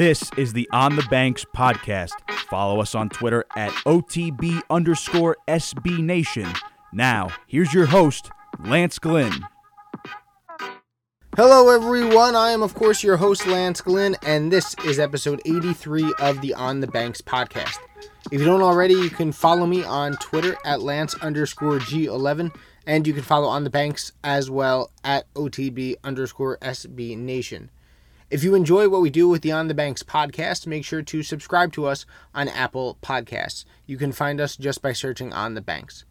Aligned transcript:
This 0.00 0.30
is 0.38 0.54
the 0.54 0.66
On 0.72 0.96
the 0.96 1.06
Banks 1.10 1.44
podcast. 1.54 2.12
Follow 2.48 2.80
us 2.80 2.94
on 2.94 3.10
Twitter 3.10 3.44
at 3.54 3.70
OTB 3.84 4.62
underscore 4.70 5.36
SB 5.46 6.02
Nation. 6.02 6.50
Now, 6.90 7.28
here's 7.46 7.74
your 7.74 7.84
host, 7.84 8.30
Lance 8.64 8.98
Glynn. 8.98 9.46
Hello, 11.36 11.68
everyone. 11.68 12.34
I 12.34 12.52
am, 12.52 12.62
of 12.62 12.72
course, 12.72 13.04
your 13.04 13.18
host, 13.18 13.46
Lance 13.46 13.82
Glynn, 13.82 14.16
and 14.22 14.50
this 14.50 14.74
is 14.86 14.98
episode 14.98 15.42
83 15.44 16.14
of 16.18 16.40
the 16.40 16.54
On 16.54 16.80
the 16.80 16.86
Banks 16.86 17.20
podcast. 17.20 17.76
If 18.32 18.40
you 18.40 18.46
don't 18.46 18.62
already, 18.62 18.94
you 18.94 19.10
can 19.10 19.32
follow 19.32 19.66
me 19.66 19.84
on 19.84 20.14
Twitter 20.14 20.56
at 20.64 20.80
Lance 20.80 21.14
underscore 21.16 21.78
G11, 21.78 22.56
and 22.86 23.06
you 23.06 23.12
can 23.12 23.22
follow 23.22 23.48
On 23.48 23.64
the 23.64 23.70
Banks 23.70 24.12
as 24.24 24.50
well 24.50 24.92
at 25.04 25.30
OTB 25.34 25.96
underscore 26.02 26.56
SB 26.62 27.18
Nation. 27.18 27.68
If 28.30 28.44
you 28.44 28.54
enjoy 28.54 28.88
what 28.88 29.00
we 29.00 29.10
do 29.10 29.28
with 29.28 29.42
the 29.42 29.50
On 29.50 29.66
the 29.66 29.74
Banks 29.74 30.04
podcast, 30.04 30.64
make 30.64 30.84
sure 30.84 31.02
to 31.02 31.22
subscribe 31.24 31.72
to 31.72 31.86
us 31.86 32.06
on 32.32 32.46
Apple 32.46 32.96
Podcasts. 33.02 33.64
You 33.86 33.96
can 33.96 34.12
find 34.12 34.40
us 34.40 34.56
just 34.56 34.80
by 34.80 34.92
searching 34.92 35.32
On 35.32 35.54
the 35.54 35.60
Banks. 35.60 36.04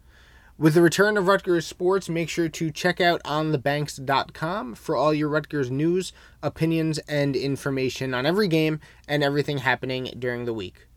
With 0.58 0.74
the 0.74 0.82
return 0.82 1.16
of 1.16 1.28
Rutgers 1.28 1.66
sports, 1.66 2.10
make 2.10 2.28
sure 2.28 2.50
to 2.50 2.70
check 2.70 3.00
out 3.00 3.22
onthebanks.com 3.22 4.74
for 4.74 4.96
all 4.96 5.14
your 5.14 5.30
Rutgers 5.30 5.70
news, 5.70 6.12
opinions, 6.42 6.98
and 7.08 7.34
information 7.34 8.12
on 8.12 8.26
every 8.26 8.48
game 8.48 8.80
and 9.08 9.24
everything 9.24 9.56
happening 9.56 10.12
during 10.18 10.44
the 10.44 10.52
week. 10.52 10.88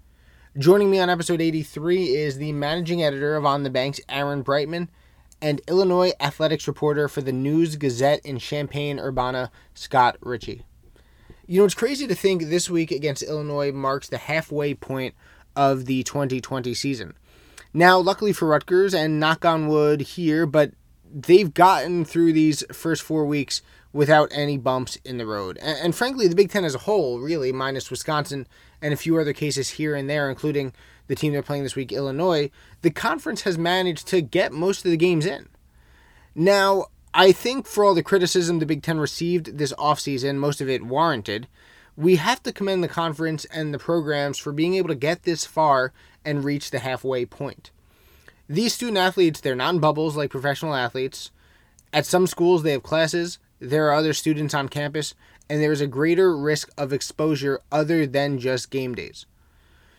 Joining 0.57 0.91
me 0.91 0.99
on 0.99 1.09
episode 1.09 1.39
83 1.39 2.15
is 2.17 2.37
the 2.37 2.51
managing 2.51 3.01
editor 3.01 3.37
of 3.37 3.45
On 3.45 3.63
the 3.63 3.69
Banks, 3.69 4.01
Aaron 4.09 4.43
Breitman, 4.43 4.89
and 5.41 5.61
Illinois 5.69 6.11
athletics 6.19 6.67
reporter 6.67 7.07
for 7.07 7.21
the 7.21 7.31
News 7.31 7.77
Gazette 7.77 8.19
in 8.25 8.39
Champaign 8.39 8.99
Urbana, 8.99 9.51
Scott 9.73 10.17
Richey. 10.19 10.65
You 11.53 11.59
know, 11.59 11.65
it's 11.65 11.75
crazy 11.75 12.07
to 12.07 12.15
think 12.15 12.45
this 12.45 12.67
week 12.67 12.89
against 12.89 13.21
Illinois 13.21 13.71
marks 13.71 14.09
the 14.09 14.17
halfway 14.17 14.73
point 14.73 15.13
of 15.55 15.85
the 15.85 16.01
2020 16.01 16.73
season. 16.73 17.13
Now, 17.75 17.99
luckily 17.99 18.33
for 18.33 18.47
Rutgers, 18.47 18.95
and 18.95 19.19
knock 19.19 19.45
on 19.45 19.67
wood 19.67 20.01
here, 20.01 20.47
but 20.47 20.71
they've 21.13 21.53
gotten 21.53 22.05
through 22.05 22.33
these 22.33 22.63
first 22.73 23.03
four 23.03 23.23
weeks 23.27 23.61
without 23.91 24.31
any 24.31 24.57
bumps 24.57 24.97
in 25.05 25.19
the 25.19 25.27
road. 25.27 25.59
And, 25.61 25.77
and, 25.77 25.95
frankly, 25.95 26.27
the 26.27 26.33
Big 26.33 26.49
Ten 26.49 26.65
as 26.65 26.73
a 26.73 26.79
whole, 26.79 27.19
really, 27.19 27.51
minus 27.51 27.91
Wisconsin 27.91 28.47
and 28.81 28.91
a 28.91 28.97
few 28.97 29.19
other 29.19 29.31
cases 29.31 29.69
here 29.69 29.93
and 29.93 30.09
there, 30.09 30.31
including 30.31 30.73
the 31.05 31.13
team 31.13 31.33
they're 31.33 31.43
playing 31.43 31.61
this 31.61 31.75
week, 31.75 31.91
Illinois, 31.91 32.49
the 32.81 32.89
conference 32.89 33.43
has 33.43 33.59
managed 33.59 34.07
to 34.07 34.21
get 34.21 34.53
most 34.53 34.85
of 34.85 34.89
the 34.89 34.97
games 34.97 35.27
in. 35.27 35.49
Now, 36.33 36.87
I 37.13 37.31
think 37.31 37.67
for 37.67 37.83
all 37.83 37.93
the 37.93 38.01
criticism 38.01 38.57
the 38.57 38.65
Big 38.65 38.81
Ten 38.81 38.99
received 38.99 39.57
this 39.57 39.73
offseason, 39.73 40.37
most 40.37 40.61
of 40.61 40.69
it 40.69 40.83
warranted, 40.83 41.47
we 41.95 42.15
have 42.15 42.41
to 42.43 42.51
commend 42.51 42.83
the 42.83 42.87
conference 42.87 43.45
and 43.45 43.71
the 43.71 43.79
programs 43.79 44.39
for 44.39 44.51
being 44.51 44.73
able 44.73 44.87
to 44.87 44.95
get 44.95 45.23
this 45.23 45.45
far 45.45 45.93
and 46.25 46.43
reach 46.43 46.71
the 46.71 46.79
halfway 46.79 47.25
point. 47.25 47.69
These 48.49 48.73
student 48.73 48.97
athletes, 48.97 49.39
they're 49.39 49.55
not 49.55 49.75
in 49.75 49.79
bubbles 49.79 50.17
like 50.17 50.31
professional 50.31 50.73
athletes. 50.73 51.29
At 51.93 52.07
some 52.07 52.25
schools, 52.25 52.63
they 52.63 52.71
have 52.71 52.81
classes, 52.81 53.37
there 53.59 53.87
are 53.87 53.93
other 53.93 54.13
students 54.13 54.55
on 54.55 54.67
campus, 54.67 55.13
and 55.47 55.61
there 55.61 55.71
is 55.71 55.81
a 55.81 55.87
greater 55.87 56.35
risk 56.35 56.71
of 56.77 56.91
exposure 56.91 57.61
other 57.71 58.07
than 58.07 58.39
just 58.39 58.71
game 58.71 58.95
days. 58.95 59.27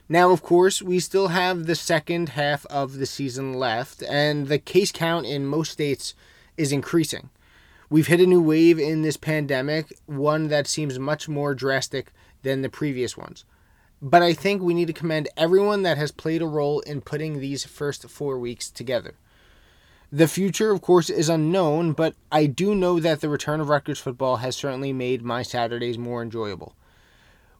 Now, 0.09 0.33
of 0.33 0.43
course, 0.43 0.83
we 0.83 0.99
still 1.01 1.29
have 1.29 1.67
the 1.67 1.75
second 1.75 2.31
half 2.31 2.67
of 2.67 2.99
the 2.99 3.07
season 3.07 3.55
left, 3.55 4.03
and 4.03 4.49
the 4.49 4.59
case 4.59 4.91
count 4.91 5.27
in 5.27 5.47
most 5.47 5.73
states 5.73 6.15
is 6.57 6.73
increasing. 6.73 7.31
We've 7.91 8.07
hit 8.07 8.21
a 8.21 8.27
new 8.27 8.41
wave 8.41 8.79
in 8.79 9.03
this 9.03 9.17
pandemic, 9.17 9.97
one 10.07 10.49
that 10.49 10.67
seems 10.67 10.99
much 10.99 11.29
more 11.29 11.55
drastic 11.55 12.13
than 12.43 12.63
the 12.63 12.69
previous 12.69 13.17
ones. 13.17 13.45
But 14.01 14.23
I 14.23 14.33
think 14.35 14.63
we 14.63 14.75
need 14.75 14.89
to 14.89 14.93
commend 14.93 15.29
everyone 15.37 15.83
that 15.83 15.97
has 15.97 16.11
played 16.11 16.43
a 16.43 16.47
role 16.47 16.81
in 16.81 17.01
putting 17.01 17.39
these 17.39 17.65
first 17.65 18.09
four 18.09 18.39
weeks 18.39 18.71
together. 18.71 19.15
The 20.13 20.29
future, 20.29 20.71
of 20.71 20.81
course, 20.81 21.11
is 21.11 21.29
unknown, 21.29 21.93
but 21.93 22.15
I 22.31 22.47
do 22.47 22.75
know 22.75 23.01
that 23.01 23.21
the 23.21 23.29
return 23.29 23.61
of 23.61 23.69
Rutgers 23.69 23.99
football 23.99 24.37
has 24.37 24.55
certainly 24.55 24.93
made 24.93 25.23
my 25.23 25.43
Saturdays 25.43 25.99
more 25.99 26.23
enjoyable. 26.23 26.77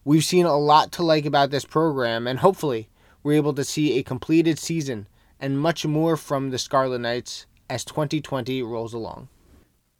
We've 0.05 0.25
seen 0.25 0.47
a 0.47 0.57
lot 0.57 0.93
to 0.93 1.03
like 1.03 1.25
about 1.25 1.51
this 1.51 1.65
program, 1.65 2.27
and 2.27 2.39
hopefully, 2.39 2.89
we're 3.23 3.33
able 3.33 3.55
to 3.55 3.65
see 3.65 3.99
a 3.99 4.03
completed 4.03 4.59
season 4.59 5.09
and 5.41 5.59
much 5.59 5.85
more 5.87 6.17
from 6.17 6.51
the 6.51 6.59
Scarlet 6.59 7.01
Knights 7.01 7.47
as 7.69 7.85
2020 7.85 8.63
rolls 8.63 8.93
along. 8.93 9.29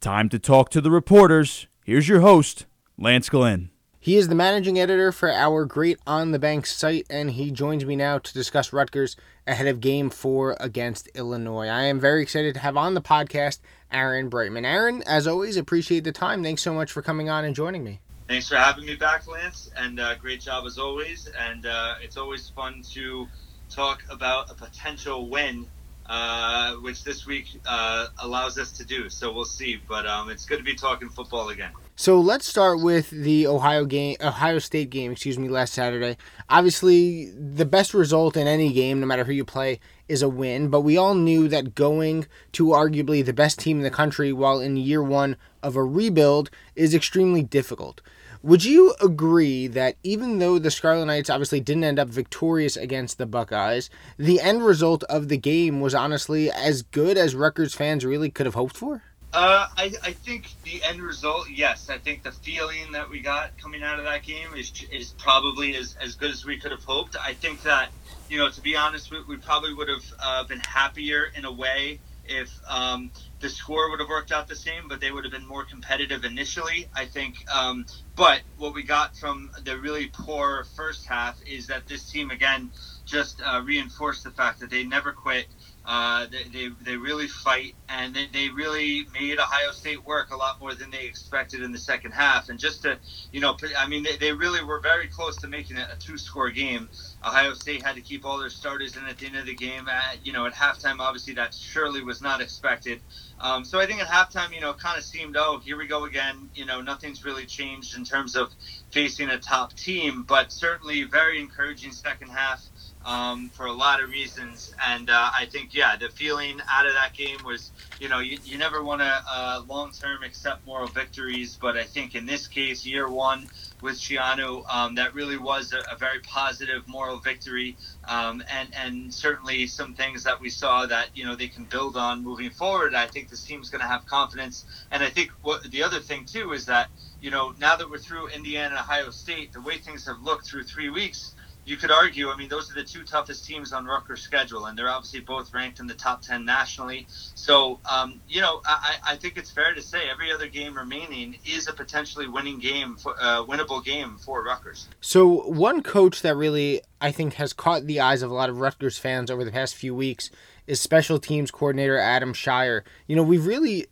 Time 0.01 0.29
to 0.29 0.39
talk 0.39 0.69
to 0.69 0.81
the 0.81 0.91
reporters. 0.91 1.67
Here's 1.83 2.07
your 2.07 2.21
host, 2.21 2.65
Lance 2.97 3.29
Glynn. 3.29 3.69
He 3.99 4.17
is 4.17 4.27
the 4.27 4.35
managing 4.35 4.77
editor 4.77 5.11
for 5.11 5.31
our 5.31 5.65
great 5.65 5.97
On 6.05 6.31
the 6.31 6.37
Bank 6.37 6.67
site, 6.67 7.07
and 7.09 7.31
he 7.31 7.49
joins 7.49 7.85
me 7.85 7.95
now 7.95 8.19
to 8.19 8.33
discuss 8.33 8.71
Rutgers 8.71 9.15
ahead 9.47 9.65
of 9.65 9.81
game 9.81 10.11
four 10.11 10.55
against 10.59 11.07
Illinois. 11.15 11.67
I 11.67 11.85
am 11.85 11.99
very 11.99 12.21
excited 12.21 12.53
to 12.53 12.59
have 12.59 12.77
on 12.77 12.93
the 12.93 13.01
podcast 13.01 13.61
Aaron 13.91 14.29
Breitman. 14.29 14.63
Aaron, 14.63 15.01
as 15.07 15.25
always, 15.25 15.57
appreciate 15.57 16.03
the 16.03 16.11
time. 16.11 16.43
Thanks 16.43 16.61
so 16.61 16.71
much 16.71 16.91
for 16.91 17.01
coming 17.01 17.29
on 17.29 17.45
and 17.45 17.55
joining 17.55 17.83
me. 17.83 17.99
Thanks 18.27 18.47
for 18.47 18.57
having 18.57 18.85
me 18.85 18.95
back, 18.95 19.25
Lance, 19.27 19.71
and 19.75 19.99
uh, 19.99 20.13
great 20.15 20.41
job 20.41 20.65
as 20.67 20.77
always. 20.77 21.27
And 21.39 21.65
uh, 21.65 21.95
it's 21.99 22.15
always 22.15 22.47
fun 22.49 22.83
to 22.91 23.27
talk 23.71 24.03
about 24.11 24.51
a 24.51 24.53
potential 24.53 25.29
win 25.29 25.65
uh, 26.07 26.73
which 26.75 27.03
this 27.03 27.25
week 27.25 27.47
uh, 27.65 28.07
allows 28.19 28.57
us 28.57 28.71
to 28.73 28.85
do. 28.85 29.09
So 29.09 29.33
we'll 29.33 29.45
see. 29.45 29.79
But 29.87 30.05
um, 30.05 30.29
it's 30.29 30.45
good 30.45 30.57
to 30.57 30.63
be 30.63 30.75
talking 30.75 31.09
football 31.09 31.49
again. 31.49 31.71
So 31.95 32.19
let's 32.19 32.47
start 32.47 32.81
with 32.81 33.09
the 33.09 33.47
Ohio 33.47 33.85
game, 33.85 34.17
Ohio 34.21 34.59
State 34.59 34.89
game, 34.89 35.13
excuse 35.13 35.39
me, 35.39 35.47
last 35.47 35.73
Saturday. 35.73 36.17
Obviously, 36.49 37.31
the 37.31 37.65
best 37.65 37.93
result 37.93 38.35
in 38.35 38.47
any 38.47 38.73
game, 38.73 38.99
no 38.99 39.05
matter 39.05 39.23
who 39.23 39.31
you 39.31 39.45
play, 39.45 39.79
is 40.07 40.21
a 40.21 40.29
win. 40.29 40.69
But 40.69 40.81
we 40.81 40.97
all 40.97 41.15
knew 41.15 41.47
that 41.47 41.73
going 41.73 42.27
to 42.53 42.67
arguably 42.67 43.25
the 43.25 43.33
best 43.33 43.59
team 43.59 43.77
in 43.77 43.83
the 43.83 43.91
country 43.91 44.33
while 44.33 44.59
in 44.59 44.77
year 44.77 45.01
one 45.01 45.37
of 45.63 45.75
a 45.75 45.83
rebuild 45.83 46.49
is 46.75 46.93
extremely 46.93 47.41
difficult. 47.41 48.01
Would 48.43 48.63
you 48.63 48.95
agree 49.01 49.67
that 49.67 49.95
even 50.03 50.39
though 50.39 50.59
the 50.59 50.71
Scarlet 50.71 51.05
Knights 51.05 51.29
obviously 51.29 51.59
didn't 51.59 51.83
end 51.83 51.99
up 51.99 52.07
victorious 52.07 52.77
against 52.77 53.17
the 53.17 53.25
Buckeyes, 53.25 53.89
the 54.17 54.39
end 54.39 54.65
result 54.65 55.03
of 55.05 55.29
the 55.29 55.37
game 55.37 55.81
was 55.81 55.95
honestly 55.95 56.51
as 56.51 56.81
good 56.81 57.17
as 57.17 57.35
Rutgers 57.35 57.73
fans 57.73 58.05
really 58.05 58.29
could 58.29 58.45
have 58.45 58.55
hoped 58.55 58.77
for? 58.77 59.03
Uh, 59.33 59.67
I, 59.75 59.91
I 60.01 60.11
think 60.13 60.47
the 60.63 60.81
end 60.83 61.01
result, 61.01 61.49
yes. 61.49 61.89
I 61.89 61.97
think 61.97 62.23
the 62.23 62.31
feeling 62.31 62.93
that 62.93 63.09
we 63.09 63.19
got 63.19 63.57
coming 63.57 63.83
out 63.83 63.99
of 63.99 64.05
that 64.05 64.23
game 64.23 64.47
is, 64.55 64.71
is 64.93 65.13
probably 65.17 65.75
as, 65.75 65.97
as 66.01 66.15
good 66.15 66.31
as 66.31 66.45
we 66.45 66.57
could 66.57 66.71
have 66.71 66.85
hoped. 66.85 67.17
I 67.21 67.33
think 67.33 67.61
that, 67.63 67.89
you 68.29 68.37
know, 68.37 68.49
to 68.49 68.61
be 68.61 68.77
honest, 68.77 69.11
we, 69.11 69.21
we 69.23 69.35
probably 69.35 69.73
would 69.73 69.89
have 69.89 70.13
uh, 70.23 70.43
been 70.45 70.61
happier 70.61 71.31
in 71.35 71.43
a 71.43 71.51
way 71.51 71.99
if 72.27 72.59
um, 72.69 73.11
the 73.39 73.49
score 73.49 73.89
would 73.89 73.99
have 73.99 74.09
worked 74.09 74.31
out 74.31 74.47
the 74.47 74.55
same, 74.55 74.87
but 74.87 74.99
they 74.99 75.11
would 75.11 75.23
have 75.23 75.33
been 75.33 75.47
more 75.47 75.65
competitive 75.65 76.23
initially, 76.25 76.87
I 76.95 77.05
think. 77.05 77.35
Um, 77.53 77.85
but 78.15 78.41
what 78.57 78.73
we 78.73 78.83
got 78.83 79.15
from 79.15 79.49
the 79.63 79.77
really 79.79 80.07
poor 80.07 80.65
first 80.75 81.07
half 81.07 81.39
is 81.45 81.67
that 81.67 81.87
this 81.87 82.09
team, 82.09 82.31
again, 82.31 82.71
just 83.05 83.41
uh, 83.41 83.61
reinforced 83.63 84.23
the 84.23 84.31
fact 84.31 84.59
that 84.59 84.69
they 84.69 84.83
never 84.83 85.11
quit. 85.11 85.47
Uh, 85.85 86.25
they, 86.51 86.69
they, 86.81 86.97
really 86.97 87.27
fight 87.27 87.75
and 87.89 88.15
they, 88.15 88.25
they 88.33 88.49
really 88.49 89.05
made 89.13 89.37
Ohio 89.37 89.71
State 89.71 90.03
work 90.03 90.31
a 90.31 90.35
lot 90.35 90.59
more 90.59 90.73
than 90.73 90.89
they 90.89 91.05
expected 91.05 91.61
in 91.61 91.71
the 91.71 91.77
second 91.77 92.11
half. 92.11 92.49
And 92.49 92.57
just 92.57 92.81
to, 92.81 92.97
you 93.31 93.39
know, 93.39 93.55
I 93.77 93.87
mean, 93.87 94.01
they, 94.01 94.17
they 94.17 94.31
really 94.31 94.63
were 94.63 94.79
very 94.79 95.07
close 95.07 95.35
to 95.37 95.47
making 95.47 95.77
it 95.77 95.87
a 95.93 95.99
two 95.99 96.17
score 96.17 96.49
game. 96.49 96.89
Ohio 97.23 97.53
State 97.53 97.83
had 97.83 97.95
to 97.95 98.01
keep 98.01 98.25
all 98.25 98.39
their 98.39 98.49
starters 98.49 98.97
in 98.97 99.05
at 99.05 99.19
the 99.19 99.27
end 99.27 99.35
of 99.35 99.45
the 99.45 99.53
game. 99.53 99.87
At, 99.87 100.25
you 100.25 100.33
know, 100.33 100.47
at 100.47 100.53
halftime, 100.53 100.99
obviously 100.99 101.35
that 101.35 101.53
surely 101.53 102.01
was 102.01 102.19
not 102.19 102.41
expected. 102.41 103.01
Um, 103.39 103.63
so 103.63 103.79
I 103.79 103.85
think 103.85 104.01
at 104.01 104.07
halftime, 104.07 104.55
you 104.55 104.61
know, 104.61 104.73
kind 104.73 104.97
of 104.97 105.03
seemed, 105.03 105.37
oh, 105.37 105.59
here 105.63 105.77
we 105.77 105.85
go 105.85 106.05
again. 106.05 106.49
You 106.55 106.65
know, 106.65 106.81
nothing's 106.81 107.23
really 107.23 107.45
changed 107.45 107.95
in 107.95 108.05
terms 108.05 108.35
of 108.35 108.51
facing 108.91 109.29
a 109.29 109.37
top 109.37 109.73
team, 109.73 110.23
but 110.23 110.51
certainly 110.51 111.03
very 111.03 111.39
encouraging 111.39 111.91
second 111.91 112.29
half 112.29 112.63
um, 113.05 113.49
for 113.49 113.67
a 113.67 113.71
lot 113.71 114.01
of 114.01 114.09
reasons. 114.09 114.73
And 114.85 115.09
uh, 115.09 115.29
I 115.33 115.45
think, 115.45 115.73
yeah, 115.73 115.95
the 115.95 116.09
feeling 116.09 116.59
out 116.69 116.87
of 116.87 116.93
that 116.93 117.13
game 117.13 117.37
was, 117.45 117.71
you 117.99 118.09
know, 118.09 118.19
you, 118.19 118.39
you 118.43 118.57
never 118.57 118.83
want 118.83 119.01
to 119.01 119.23
uh, 119.29 119.61
long 119.67 119.91
term 119.91 120.23
accept 120.23 120.65
moral 120.65 120.87
victories, 120.87 121.57
but 121.61 121.77
I 121.77 121.83
think 121.83 122.15
in 122.15 122.25
this 122.25 122.47
case, 122.47 122.85
year 122.85 123.07
one 123.07 123.47
with 123.81 123.95
Schiano, 123.95 124.63
um, 124.73 124.95
that 124.95 125.13
really 125.13 125.37
was 125.37 125.71
a, 125.71 125.79
a, 125.93 125.97
very 125.97 126.19
positive 126.19 126.87
moral 126.87 127.17
victory, 127.17 127.77
um, 128.05 128.43
and 128.51 128.69
and 128.75 129.13
certainly 129.13 129.67
some 129.67 129.93
things 129.93 130.23
that 130.23 130.41
we 130.41 130.49
saw 130.49 130.85
that 130.85 131.09
you 131.13 131.25
know 131.25 131.35
they 131.35 131.47
can 131.47 131.65
build 131.65 131.95
on 131.95 132.23
moving 132.23 132.49
forward. 132.49 132.95
I 132.95 133.05
think 133.05 133.29
this 133.29 133.43
team's 133.43 133.69
going 133.69 133.81
to 133.81 133.87
have 133.87 134.05
confidence, 134.05 134.65
and 134.91 135.03
I 135.03 135.09
think 135.09 135.31
what 135.41 135.63
the 135.69 135.83
other 135.83 135.99
thing 135.99 136.25
too 136.25 136.53
is 136.53 136.65
that 136.65 136.89
you 137.21 137.29
know 137.29 137.53
now 137.59 137.75
that 137.75 137.89
we're 137.89 137.99
through 137.99 138.29
Indiana 138.29 138.75
and 138.75 138.79
Ohio 138.79 139.11
State, 139.11 139.53
the 139.53 139.61
way 139.61 139.77
things 139.77 140.07
have 140.07 140.21
looked 140.21 140.47
through 140.47 140.63
three 140.63 140.89
weeks 140.89 141.34
you 141.65 141.77
could 141.77 141.89
argue, 141.89 142.29
I 142.29 142.37
mean, 142.37 142.47
those 142.47 142.71
are 142.71 142.75
the 142.75 142.83
two 142.83 143.03
toughest 143.03 143.45
teams 143.45 143.73
on 143.73 143.85
Rutgers' 143.85 144.21
schedule, 144.21 144.67
and 144.67 144.77
they're 144.77 144.89
obviously 144.89 145.19
both 145.19 145.51
ranked 145.53 145.79
in 145.79 145.87
the 145.87 145.95
top 145.95 146.21
10 146.21 146.45
nationally. 146.45 147.07
So, 147.09 147.79
um, 147.91 148.21
you 148.29 148.39
know, 148.39 148.61
I, 148.65 148.97
I, 149.03 149.15
think 149.15 149.35
it's 149.37 149.49
fair 149.49 149.73
to 149.73 149.81
say 149.81 150.09
every 150.09 150.31
other 150.31 150.47
game 150.47 150.77
remaining 150.77 151.37
is 151.43 151.67
a 151.67 151.73
potentially 151.73 152.27
winning 152.27 152.59
game, 152.59 152.95
for, 152.95 153.15
uh, 153.19 153.43
winnable 153.43 153.83
game 153.83 154.17
for 154.17 154.43
Rutgers. 154.43 154.87
So, 155.01 155.49
one 155.49 155.81
coach 155.81 156.21
that 156.21 156.35
really, 156.35 156.81
I 157.01 157.11
think, 157.11 157.33
has 157.35 157.51
caught 157.51 157.87
the 157.87 157.99
eyes 157.99 158.21
of 158.21 158.29
a 158.29 158.33
lot 158.33 158.49
of 158.49 158.59
Rutgers 158.59 158.99
fans 158.99 159.31
over 159.31 159.43
the 159.43 159.51
past 159.51 159.75
few 159.75 159.95
weeks 159.95 160.29
is 160.67 160.79
special 160.79 161.19
teams 161.19 161.49
coordinator 161.49 161.97
Adam 161.97 162.33
Scheier. 162.33 162.83
You 163.07 163.15
know, 163.15 163.23
we've 163.23 163.45
really 163.45 163.87